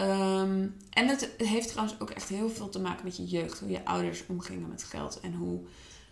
Um, 0.00 0.76
en 0.90 1.08
het 1.08 1.30
heeft 1.36 1.68
trouwens 1.68 2.00
ook 2.00 2.10
echt 2.10 2.28
heel 2.28 2.50
veel 2.50 2.68
te 2.68 2.80
maken 2.80 3.04
met 3.04 3.16
je 3.16 3.24
jeugd. 3.24 3.60
Hoe 3.60 3.70
je 3.70 3.84
ouders 3.84 4.26
omgingen 4.26 4.68
met 4.68 4.84
geld. 4.84 5.20
En 5.20 5.34
hoe, 5.34 5.60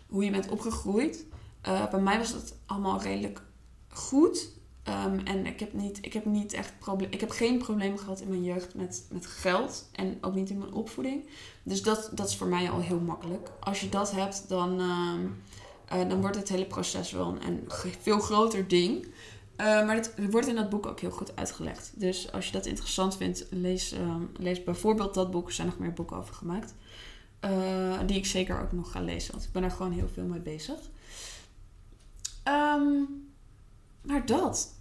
hoe 0.07 0.25
je 0.25 0.31
bent 0.31 0.49
opgegroeid. 0.49 1.25
Uh, 1.67 1.89
bij 1.89 2.01
mij 2.01 2.17
was 2.17 2.31
dat 2.31 2.55
allemaal 2.65 3.01
redelijk 3.01 3.41
goed. 3.87 4.49
Um, 4.87 5.19
en 5.19 5.45
ik 5.45 5.59
heb 5.59 5.73
niet, 5.73 5.97
ik 6.01 6.13
heb 6.13 6.25
niet 6.25 6.53
echt 6.53 6.73
probleem. 6.79 7.11
Ik 7.11 7.19
heb 7.19 7.29
geen 7.29 7.57
probleem 7.57 7.97
gehad 7.97 8.19
in 8.19 8.29
mijn 8.29 8.43
jeugd 8.43 8.75
met, 8.75 9.05
met 9.11 9.25
geld. 9.25 9.89
En 9.91 10.17
ook 10.21 10.35
niet 10.35 10.49
in 10.49 10.57
mijn 10.57 10.73
opvoeding. 10.73 11.25
Dus 11.63 11.81
dat, 11.81 12.09
dat 12.13 12.29
is 12.29 12.35
voor 12.35 12.47
mij 12.47 12.69
al 12.69 12.79
heel 12.79 12.99
makkelijk. 12.99 13.51
Als 13.59 13.81
je 13.81 13.89
dat 13.89 14.11
hebt, 14.11 14.45
dan, 14.47 14.79
um, 14.79 15.41
uh, 15.93 16.09
dan 16.09 16.21
wordt 16.21 16.35
het 16.35 16.49
hele 16.49 16.65
proces 16.65 17.11
wel 17.11 17.35
een, 17.41 17.63
veel 18.01 18.19
groter 18.19 18.67
ding. 18.67 19.05
Uh, 19.05 19.65
maar 19.85 19.95
het 19.95 20.13
wordt 20.29 20.47
in 20.47 20.55
dat 20.55 20.69
boek 20.69 20.85
ook 20.85 20.99
heel 20.99 21.11
goed 21.11 21.35
uitgelegd. 21.35 21.91
Dus 21.95 22.31
als 22.31 22.45
je 22.45 22.51
dat 22.51 22.65
interessant 22.65 23.17
vindt, 23.17 23.45
lees, 23.49 23.93
uh, 23.93 24.15
lees 24.37 24.63
bijvoorbeeld 24.63 25.13
dat 25.13 25.31
boek. 25.31 25.47
Er 25.47 25.53
zijn 25.53 25.67
nog 25.67 25.77
meer 25.77 25.93
boeken 25.93 26.17
over 26.17 26.33
gemaakt. 26.33 26.73
Uh, 27.45 27.99
die 28.05 28.17
ik 28.17 28.25
zeker 28.25 28.61
ook 28.61 28.71
nog 28.71 28.91
ga 28.91 29.01
lezen, 29.01 29.31
want 29.31 29.43
ik 29.43 29.51
ben 29.51 29.63
er 29.63 29.71
gewoon 29.71 29.91
heel 29.91 30.09
veel 30.13 30.25
mee 30.25 30.39
bezig. 30.39 30.79
Um, 32.47 33.22
maar 34.03 34.25
dat. 34.25 34.73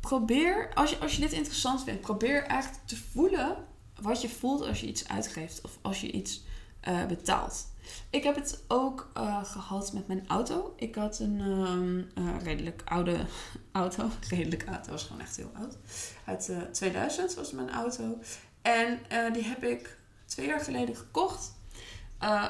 Probeer, 0.00 0.74
als 0.74 0.90
je, 0.90 0.98
als 0.98 1.14
je 1.14 1.20
dit 1.20 1.32
interessant 1.32 1.82
vindt, 1.82 2.00
probeer 2.00 2.44
echt 2.44 2.80
te 2.84 2.96
voelen 2.96 3.56
wat 4.00 4.22
je 4.22 4.28
voelt 4.28 4.62
als 4.66 4.80
je 4.80 4.86
iets 4.86 5.08
uitgeeft 5.08 5.60
of 5.60 5.78
als 5.82 6.00
je 6.00 6.10
iets 6.10 6.44
uh, 6.88 7.06
betaalt. 7.06 7.66
Ik 8.10 8.22
heb 8.22 8.34
het 8.34 8.62
ook 8.68 9.10
uh, 9.16 9.44
gehad 9.44 9.92
met 9.92 10.06
mijn 10.06 10.28
auto. 10.28 10.74
Ik 10.76 10.94
had 10.94 11.18
een 11.18 11.40
um, 11.40 12.10
uh, 12.18 12.42
redelijk 12.42 12.82
oude 12.84 13.26
auto. 13.72 14.10
Redelijk 14.28 14.64
auto 14.64 14.90
was 14.90 15.02
gewoon 15.02 15.22
echt 15.22 15.36
heel 15.36 15.50
oud. 15.54 15.76
Uit 16.24 16.50
2000 16.72 17.34
was 17.34 17.52
mijn 17.52 17.70
auto. 17.70 18.18
En 18.62 18.98
die 19.32 19.44
heb 19.44 19.64
ik 19.64 19.98
twee 20.24 20.46
jaar 20.46 20.60
geleden 20.60 20.96
gekocht. 20.96 21.52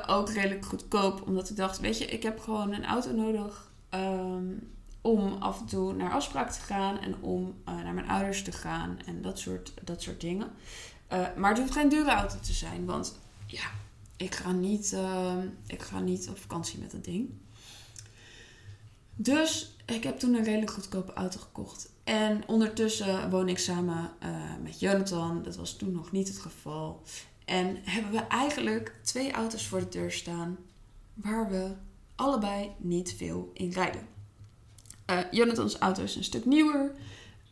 ook 0.06 0.30
redelijk 0.30 0.64
goedkoop, 0.64 1.26
omdat 1.26 1.50
ik 1.50 1.56
dacht: 1.56 1.80
Weet 1.80 1.98
je, 1.98 2.04
ik 2.04 2.22
heb 2.22 2.40
gewoon 2.40 2.72
een 2.72 2.84
auto 2.84 3.12
nodig. 3.12 3.71
Um, 3.94 4.70
om 5.00 5.32
af 5.32 5.60
en 5.60 5.66
toe 5.66 5.92
naar 5.92 6.12
afspraak 6.12 6.50
te 6.50 6.60
gaan 6.60 6.98
en 6.98 7.14
om 7.20 7.54
naar 7.64 7.94
mijn 7.94 8.08
ouders 8.08 8.42
te 8.42 8.52
gaan 8.52 8.98
en 9.06 9.22
dat 9.22 9.38
soort, 9.38 9.74
dat 9.82 10.02
soort 10.02 10.20
dingen. 10.20 10.50
maar 11.36 11.50
het 11.50 11.58
hoeft 11.58 11.72
geen 11.72 11.88
dure 11.88 12.10
auto 12.10 12.36
te 12.40 12.52
zijn, 12.52 12.84
want 12.84 13.18
ja, 13.46 13.70
ik 14.16 14.34
ga 14.34 14.52
niet, 14.52 14.92
uh, 14.92 15.34
ik 15.66 15.82
ga 15.82 16.00
niet 16.00 16.28
op 16.28 16.38
vakantie 16.38 16.78
met 16.78 16.90
dat 16.90 17.04
ding. 17.04 17.30
Dus 19.14 19.76
ik 19.86 20.04
heb 20.04 20.18
toen 20.18 20.34
een 20.34 20.44
redelijk 20.44 20.70
goedkope 20.70 21.12
auto 21.12 21.40
gekocht. 21.40 21.90
En 22.04 22.42
ondertussen 22.46 23.30
woon 23.30 23.48
ik 23.48 23.58
samen 23.58 24.10
uh, 24.22 24.28
met 24.62 24.80
Jonathan. 24.80 25.42
Dat 25.42 25.56
was 25.56 25.76
toen 25.76 25.92
nog 25.92 26.12
niet 26.12 26.28
het 26.28 26.38
geval. 26.38 27.02
En 27.44 27.76
hebben 27.82 28.12
we 28.12 28.26
eigenlijk 28.26 28.94
twee 29.02 29.32
auto's 29.32 29.66
voor 29.66 29.80
de 29.80 29.88
deur 29.88 30.12
staan 30.12 30.58
waar 31.14 31.50
we 31.50 31.74
allebei 32.22 32.70
niet 32.78 33.14
veel 33.14 33.50
in 33.54 33.70
rijden. 33.70 34.06
Uh, 35.10 35.20
Jonathans 35.30 35.78
auto 35.78 36.02
is 36.02 36.16
een 36.16 36.24
stuk 36.24 36.44
nieuwer. 36.44 36.94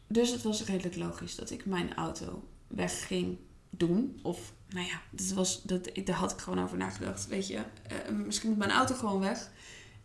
Dus 0.06 0.30
het 0.30 0.42
was 0.42 0.64
redelijk 0.64 0.96
logisch 0.96 1.34
dat 1.34 1.50
ik 1.50 1.66
mijn 1.66 1.94
auto 1.94 2.48
weg 2.66 3.06
ging 3.06 3.38
doen. 3.70 4.20
Of 4.22 4.52
nou 4.68 4.86
ja, 4.86 5.00
dat 5.10 5.30
was, 5.30 5.62
dat, 5.62 5.90
daar 6.04 6.16
had 6.16 6.32
ik 6.32 6.38
gewoon 6.38 6.62
over 6.62 6.76
nagedacht. 6.76 7.26
Weet 7.26 7.46
je, 7.46 7.56
uh, 7.56 8.24
misschien 8.26 8.48
moet 8.48 8.58
mijn 8.58 8.70
auto 8.70 8.94
gewoon 8.94 9.20
weg. 9.20 9.50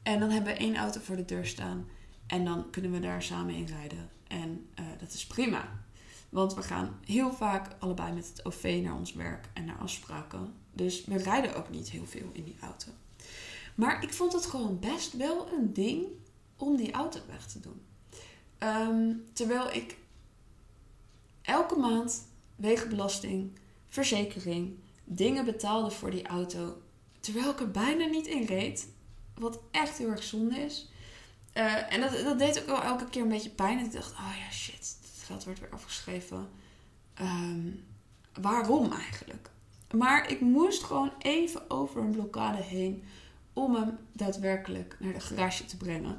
En 0.03 0.19
dan 0.19 0.29
hebben 0.29 0.53
we 0.53 0.59
één 0.59 0.75
auto 0.75 0.99
voor 0.99 1.15
de 1.15 1.25
deur 1.25 1.45
staan. 1.45 1.87
En 2.27 2.45
dan 2.45 2.69
kunnen 2.69 2.91
we 2.91 2.99
daar 2.99 3.23
samen 3.23 3.53
in 3.53 3.65
rijden. 3.65 4.09
En 4.27 4.67
uh, 4.79 4.85
dat 4.99 5.13
is 5.13 5.27
prima. 5.27 5.83
Want 6.29 6.53
we 6.53 6.61
gaan 6.61 6.99
heel 7.05 7.33
vaak 7.33 7.75
allebei 7.79 8.13
met 8.13 8.27
het 8.27 8.45
OV 8.45 8.79
naar 8.83 8.95
ons 8.95 9.13
werk 9.13 9.49
en 9.53 9.65
naar 9.65 9.77
afspraken. 9.77 10.53
Dus 10.73 11.05
we 11.05 11.17
rijden 11.17 11.55
ook 11.55 11.69
niet 11.69 11.89
heel 11.89 12.05
veel 12.05 12.29
in 12.33 12.43
die 12.43 12.57
auto. 12.61 12.91
Maar 13.75 14.03
ik 14.03 14.13
vond 14.13 14.33
het 14.33 14.45
gewoon 14.45 14.79
best 14.79 15.13
wel 15.13 15.47
een 15.51 15.73
ding 15.73 16.05
om 16.55 16.75
die 16.75 16.91
auto 16.91 17.19
weg 17.27 17.47
te 17.47 17.59
doen. 17.59 17.81
Um, 18.59 19.25
terwijl 19.33 19.73
ik 19.73 19.97
elke 21.41 21.75
maand 21.75 22.27
wegenbelasting 22.55 23.51
verzekering, 23.89 24.79
dingen 25.03 25.45
betaalde 25.45 25.91
voor 25.91 26.11
die 26.11 26.27
auto. 26.27 26.81
Terwijl 27.19 27.49
ik 27.49 27.59
er 27.59 27.71
bijna 27.71 28.05
niet 28.05 28.27
in 28.27 28.43
reed. 28.43 28.87
Wat 29.35 29.59
echt 29.71 29.97
heel 29.97 30.09
erg 30.09 30.23
zonde 30.23 30.59
is. 30.59 30.89
Uh, 31.53 31.93
en 31.93 32.01
dat, 32.01 32.11
dat 32.11 32.39
deed 32.39 32.59
ook 32.59 32.65
wel 32.65 32.81
elke 32.81 33.09
keer 33.09 33.21
een 33.21 33.27
beetje 33.27 33.49
pijn. 33.49 33.79
En 33.79 33.85
ik 33.85 33.91
dacht, 33.91 34.11
oh 34.11 34.33
ja, 34.39 34.51
shit, 34.51 34.97
het 35.01 35.23
geld 35.25 35.43
wordt 35.43 35.59
weer 35.59 35.69
afgeschreven. 35.69 36.49
Um, 37.21 37.85
waarom 38.41 38.91
eigenlijk? 38.91 39.49
Maar 39.95 40.31
ik 40.31 40.41
moest 40.41 40.83
gewoon 40.83 41.11
even 41.19 41.69
over 41.69 42.01
een 42.01 42.11
blokkade 42.11 42.61
heen 42.61 43.03
om 43.55 43.75
hem 43.75 43.97
daadwerkelijk 44.11 44.95
naar 44.99 45.13
de 45.13 45.19
garage 45.19 45.65
te 45.65 45.77
brengen. 45.77 46.17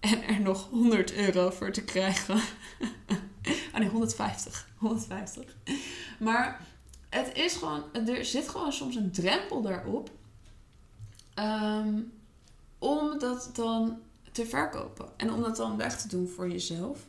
En 0.00 0.22
er 0.22 0.40
nog 0.40 0.68
100 0.70 1.12
euro 1.12 1.50
voor 1.50 1.72
te 1.72 1.84
krijgen. 1.84 2.40
ah 3.72 3.78
nee, 3.80 3.88
150. 3.88 4.68
150. 4.76 5.56
Maar 6.18 6.66
het 7.08 7.36
is 7.36 7.56
gewoon, 7.56 7.82
er 7.92 8.24
zit 8.24 8.48
gewoon 8.48 8.72
soms 8.72 8.96
een 8.96 9.12
drempel 9.12 9.62
daarop. 9.62 10.10
Um, 11.34 12.12
om 12.78 13.18
dat 13.18 13.50
dan 13.52 13.98
te 14.32 14.46
verkopen. 14.46 15.08
En 15.16 15.32
om 15.32 15.42
dat 15.42 15.56
dan 15.56 15.76
weg 15.76 16.00
te 16.00 16.08
doen 16.08 16.28
voor 16.28 16.50
jezelf. 16.50 17.06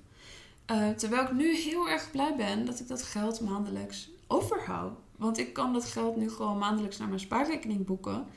Uh, 0.72 0.90
terwijl 0.90 1.24
ik 1.24 1.32
nu 1.32 1.56
heel 1.56 1.90
erg 1.90 2.12
blij 2.12 2.36
ben 2.36 2.66
dat 2.66 2.80
ik 2.80 2.88
dat 2.88 3.04
geld 3.04 3.42
maandelijks 3.42 4.10
overhoud. 4.28 4.98
Want 5.16 5.38
ik 5.38 5.54
kan 5.54 5.74
dat 5.74 5.86
geld 5.86 6.16
nu 6.16 6.30
gewoon 6.30 6.58
maandelijks 6.58 6.98
naar 6.98 7.08
mijn 7.08 7.20
spaarrekening 7.20 7.86
boeken. 7.86 8.28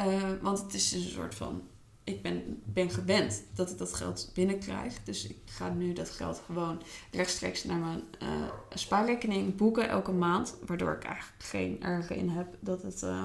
Uh, 0.00 0.22
want 0.40 0.58
het 0.60 0.74
is 0.74 0.92
een 0.92 1.00
soort 1.00 1.34
van 1.34 1.62
ik 2.04 2.22
ben, 2.22 2.62
ben 2.64 2.90
gewend 2.90 3.42
dat 3.54 3.70
ik 3.70 3.78
dat 3.78 3.94
geld 3.94 4.30
binnenkrijg. 4.34 5.02
Dus 5.04 5.26
ik 5.26 5.38
ga 5.44 5.68
nu 5.68 5.92
dat 5.92 6.10
geld 6.10 6.42
gewoon 6.46 6.82
rechtstreeks 7.10 7.64
naar 7.64 7.78
mijn 7.78 8.02
uh, 8.22 8.28
spaarrekening 8.74 9.56
boeken 9.56 9.88
elke 9.88 10.12
maand. 10.12 10.54
Waardoor 10.66 10.92
ik 10.92 11.04
eigenlijk 11.04 11.42
geen 11.42 11.82
erg 11.82 12.10
in 12.10 12.28
heb 12.28 12.46
dat 12.60 12.82
het, 12.82 13.02
uh, 13.02 13.24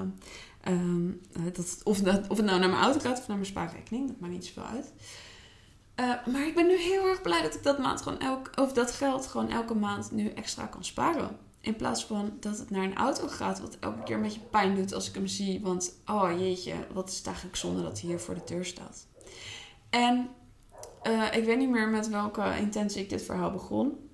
um, 0.68 1.20
dat 1.52 1.80
of, 1.84 2.00
dat, 2.00 2.28
of 2.28 2.36
het 2.36 2.46
nou 2.46 2.60
naar 2.60 2.68
mijn 2.68 2.82
auto 2.82 3.00
gaat 3.00 3.18
of 3.18 3.26
naar 3.26 3.36
mijn 3.36 3.48
spaarrekening. 3.48 4.08
Dat 4.08 4.20
maakt 4.20 4.32
niet 4.32 4.46
zoveel 4.46 4.62
uit. 4.62 4.92
Maar 6.26 6.46
ik 6.46 6.54
ben 6.54 6.66
nu 6.66 6.76
heel 6.76 7.06
erg 7.06 7.22
blij 7.22 7.42
dat 7.42 7.54
ik 7.54 7.62
dat, 7.62 7.78
maand 7.78 8.02
gewoon 8.02 8.20
elk, 8.20 8.50
of 8.54 8.72
dat 8.72 8.90
geld 8.90 9.26
gewoon 9.26 9.50
elke 9.50 9.74
maand 9.74 10.10
nu 10.10 10.28
extra 10.28 10.66
kan 10.66 10.84
sparen. 10.84 11.36
In 11.66 11.76
plaats 11.76 12.04
van 12.04 12.32
dat 12.40 12.58
het 12.58 12.70
naar 12.70 12.84
een 12.84 12.96
auto 12.96 13.28
gaat, 13.28 13.60
wat 13.60 13.76
elke 13.80 14.02
keer 14.02 14.16
een 14.16 14.22
beetje 14.22 14.40
pijn 14.40 14.74
doet 14.74 14.92
als 14.92 15.08
ik 15.08 15.14
hem 15.14 15.26
zie. 15.26 15.60
Want, 15.60 15.98
oh 16.06 16.30
jeetje, 16.38 16.74
wat 16.92 17.08
is 17.08 17.16
het 17.16 17.26
eigenlijk 17.26 17.56
zonde 17.56 17.82
dat 17.82 18.00
hij 18.00 18.10
hier 18.10 18.20
voor 18.20 18.34
de 18.34 18.44
deur 18.44 18.64
staat. 18.64 19.06
En 19.90 20.28
uh, 21.02 21.34
ik 21.34 21.44
weet 21.44 21.58
niet 21.58 21.68
meer 21.68 21.88
met 21.88 22.08
welke 22.08 22.56
intentie 22.58 23.02
ik 23.02 23.08
dit 23.08 23.22
verhaal 23.22 23.50
begon. 23.50 24.10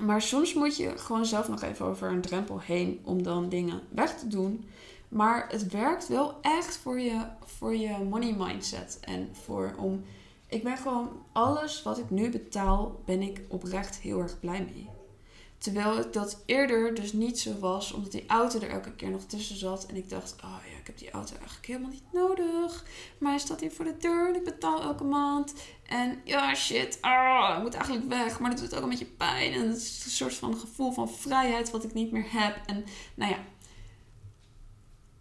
Maar 0.00 0.22
soms 0.22 0.54
moet 0.54 0.76
je 0.76 0.98
gewoon 0.98 1.26
zelf 1.26 1.48
nog 1.48 1.62
even 1.62 1.86
over 1.86 2.08
een 2.08 2.20
drempel 2.20 2.60
heen 2.60 3.00
om 3.04 3.22
dan 3.22 3.48
dingen 3.48 3.80
weg 3.88 4.18
te 4.18 4.28
doen. 4.28 4.68
Maar 5.08 5.46
het 5.48 5.66
werkt 5.66 6.08
wel 6.08 6.38
echt 6.40 6.76
voor 6.76 7.00
je, 7.00 7.26
voor 7.44 7.76
je 7.76 7.98
money 8.10 8.34
mindset. 8.38 8.98
En 9.00 9.28
voor 9.44 9.74
om. 9.78 10.04
Ik 10.48 10.62
ben 10.62 10.76
gewoon 10.76 11.08
alles 11.32 11.82
wat 11.82 11.98
ik 11.98 12.10
nu 12.10 12.30
betaal, 12.30 13.00
ben 13.04 13.22
ik 13.22 13.40
oprecht 13.48 13.96
heel 13.96 14.20
erg 14.20 14.40
blij 14.40 14.64
mee. 14.64 14.95
Terwijl 15.58 16.10
dat 16.10 16.42
eerder 16.46 16.94
dus 16.94 17.12
niet 17.12 17.38
zo 17.38 17.58
was, 17.58 17.92
omdat 17.92 18.12
die 18.12 18.26
auto 18.26 18.60
er 18.60 18.70
elke 18.70 18.92
keer 18.92 19.10
nog 19.10 19.24
tussen 19.24 19.56
zat. 19.56 19.86
En 19.86 19.96
ik 19.96 20.08
dacht, 20.08 20.34
oh 20.44 20.56
ja, 20.70 20.78
ik 20.78 20.86
heb 20.86 20.98
die 20.98 21.10
auto 21.10 21.34
eigenlijk 21.36 21.66
helemaal 21.66 21.90
niet 21.90 22.12
nodig. 22.12 22.84
Maar 23.18 23.30
hij 23.30 23.40
staat 23.40 23.60
hier 23.60 23.72
voor 23.72 23.84
de 23.84 23.96
deur 23.96 24.28
en 24.28 24.34
ik 24.34 24.44
betaal 24.44 24.82
elke 24.82 25.04
maand. 25.04 25.54
En 25.86 26.20
ja, 26.24 26.54
shit, 26.54 26.98
ah, 27.00 27.54
ik 27.56 27.62
moet 27.62 27.74
eigenlijk 27.74 28.08
weg. 28.08 28.40
Maar 28.40 28.50
dat 28.50 28.58
doet 28.58 28.74
ook 28.74 28.82
een 28.82 28.88
beetje 28.88 29.04
pijn. 29.04 29.52
En 29.52 29.68
het 29.68 29.76
is 29.76 30.02
een 30.04 30.10
soort 30.10 30.34
van 30.34 30.56
gevoel 30.56 30.92
van 30.92 31.10
vrijheid 31.10 31.70
wat 31.70 31.84
ik 31.84 31.94
niet 31.94 32.12
meer 32.12 32.26
heb. 32.28 32.56
En 32.66 32.84
nou 33.14 33.30
ja, 33.32 33.38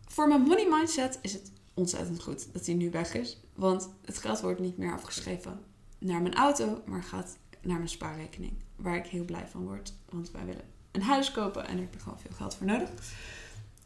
voor 0.07 0.27
mijn 0.27 0.41
money 0.41 0.67
mindset 0.69 1.19
is 1.21 1.33
het 1.33 1.51
ontzettend 1.73 2.23
goed 2.23 2.53
dat 2.53 2.65
hij 2.65 2.75
nu 2.75 2.91
weg 2.91 3.13
is. 3.13 3.39
Want 3.53 3.89
het 4.05 4.17
geld 4.17 4.41
wordt 4.41 4.59
niet 4.59 4.77
meer 4.77 4.93
afgeschreven 4.93 5.59
naar 5.99 6.21
mijn 6.21 6.35
auto, 6.35 6.81
maar 6.85 7.03
gaat 7.03 7.37
naar 7.61 7.77
mijn 7.77 7.89
spaarrekening. 7.89 8.64
Waar 8.75 8.95
ik 8.95 9.05
heel 9.05 9.25
blij 9.25 9.47
van 9.47 9.63
word. 9.63 9.93
Want 10.09 10.31
wij 10.31 10.45
willen 10.45 10.63
een 10.91 11.01
huis 11.01 11.31
kopen 11.31 11.67
en 11.67 11.73
daar 11.73 11.83
heb 11.83 11.93
je 11.93 11.99
gewoon 11.99 12.19
veel 12.19 12.35
geld 12.35 12.55
voor 12.55 12.65
nodig. 12.65 12.89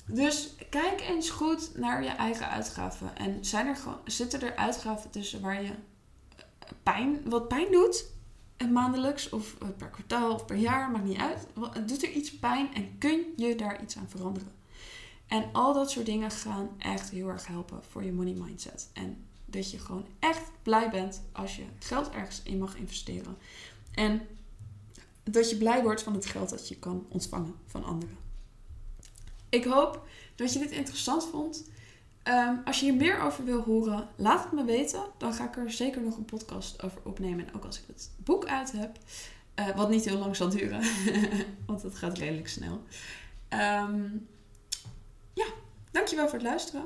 Dus 0.05 0.55
kijk 0.69 1.01
eens 1.01 1.29
goed 1.29 1.77
naar 1.77 2.03
je 2.03 2.09
eigen 2.09 2.49
uitgaven. 2.49 3.17
En 3.17 3.45
zijn 3.45 3.67
er 3.67 3.77
zitten 4.05 4.41
er 4.41 4.55
uitgaven 4.55 5.09
tussen 5.09 5.41
waar 5.41 5.63
je 5.63 5.71
pijn, 6.83 7.29
wat 7.29 7.47
pijn 7.47 7.71
doet? 7.71 8.05
Maandelijks 8.71 9.29
of 9.29 9.57
per 9.77 9.87
kwartaal 9.87 10.33
of 10.33 10.45
per 10.45 10.55
jaar, 10.55 10.91
maakt 10.91 11.05
niet 11.05 11.17
uit. 11.17 11.47
Doet 11.87 12.03
er 12.03 12.11
iets 12.11 12.39
pijn 12.39 12.73
en 12.73 12.97
kun 12.97 13.25
je 13.35 13.55
daar 13.55 13.81
iets 13.81 13.97
aan 13.97 14.09
veranderen? 14.09 14.51
En 15.27 15.49
al 15.51 15.73
dat 15.73 15.91
soort 15.91 16.05
dingen 16.05 16.31
gaan 16.31 16.69
echt 16.77 17.09
heel 17.09 17.27
erg 17.27 17.47
helpen 17.47 17.83
voor 17.89 18.03
je 18.03 18.11
money 18.11 18.33
mindset. 18.33 18.89
En 18.93 19.25
dat 19.45 19.71
je 19.71 19.79
gewoon 19.79 20.05
echt 20.19 20.51
blij 20.63 20.89
bent 20.89 21.21
als 21.31 21.55
je 21.55 21.63
geld 21.79 22.09
ergens 22.09 22.41
in 22.43 22.57
mag 22.57 22.75
investeren. 22.75 23.37
En 23.91 24.21
dat 25.23 25.49
je 25.49 25.57
blij 25.57 25.83
wordt 25.83 26.03
van 26.03 26.13
het 26.13 26.25
geld 26.25 26.49
dat 26.49 26.67
je 26.67 26.75
kan 26.75 27.05
ontvangen 27.09 27.55
van 27.65 27.83
anderen. 27.83 28.17
Ik 29.49 29.63
hoop 29.63 30.07
dat 30.35 30.53
je 30.53 30.59
dit 30.59 30.71
interessant 30.71 31.25
vond. 31.25 31.69
Um, 32.23 32.61
als 32.65 32.79
je 32.79 32.85
hier 32.85 32.95
meer 32.95 33.19
over 33.19 33.45
wil 33.45 33.61
horen, 33.61 34.07
laat 34.15 34.43
het 34.43 34.51
me 34.51 34.63
weten. 34.63 35.03
Dan 35.17 35.33
ga 35.33 35.47
ik 35.47 35.57
er 35.57 35.71
zeker 35.71 36.01
nog 36.01 36.17
een 36.17 36.25
podcast 36.25 36.83
over 36.83 37.01
opnemen. 37.03 37.47
En 37.47 37.53
ook 37.55 37.65
als 37.65 37.79
ik 37.79 37.83
het 37.87 38.11
boek 38.17 38.45
uit 38.45 38.71
heb. 38.71 38.97
Uh, 39.55 39.75
wat 39.75 39.89
niet 39.89 40.05
heel 40.05 40.17
lang 40.17 40.35
zal 40.35 40.49
duren. 40.49 40.81
want 41.65 41.81
het 41.81 41.95
gaat 41.95 42.17
redelijk 42.17 42.47
snel. 42.47 42.81
Um, 43.49 44.27
ja, 45.33 45.45
dankjewel 45.91 46.25
voor 46.25 46.39
het 46.39 46.47
luisteren. 46.47 46.85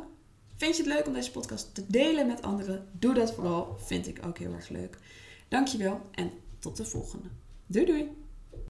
Vind 0.55 0.77
je 0.77 0.83
het 0.83 0.93
leuk 0.93 1.07
om 1.07 1.13
deze 1.13 1.31
podcast 1.31 1.75
te 1.75 1.87
delen 1.87 2.27
met 2.27 2.41
anderen? 2.41 2.87
Doe 2.91 3.13
dat 3.13 3.33
vooral. 3.33 3.77
Vind 3.79 4.07
ik 4.07 4.25
ook 4.25 4.37
heel 4.37 4.53
erg 4.53 4.69
leuk. 4.69 4.97
Dankjewel 5.47 6.01
en 6.11 6.31
tot 6.59 6.77
de 6.77 6.85
volgende. 6.85 7.27
Doei 7.65 7.85
doei! 7.85 8.22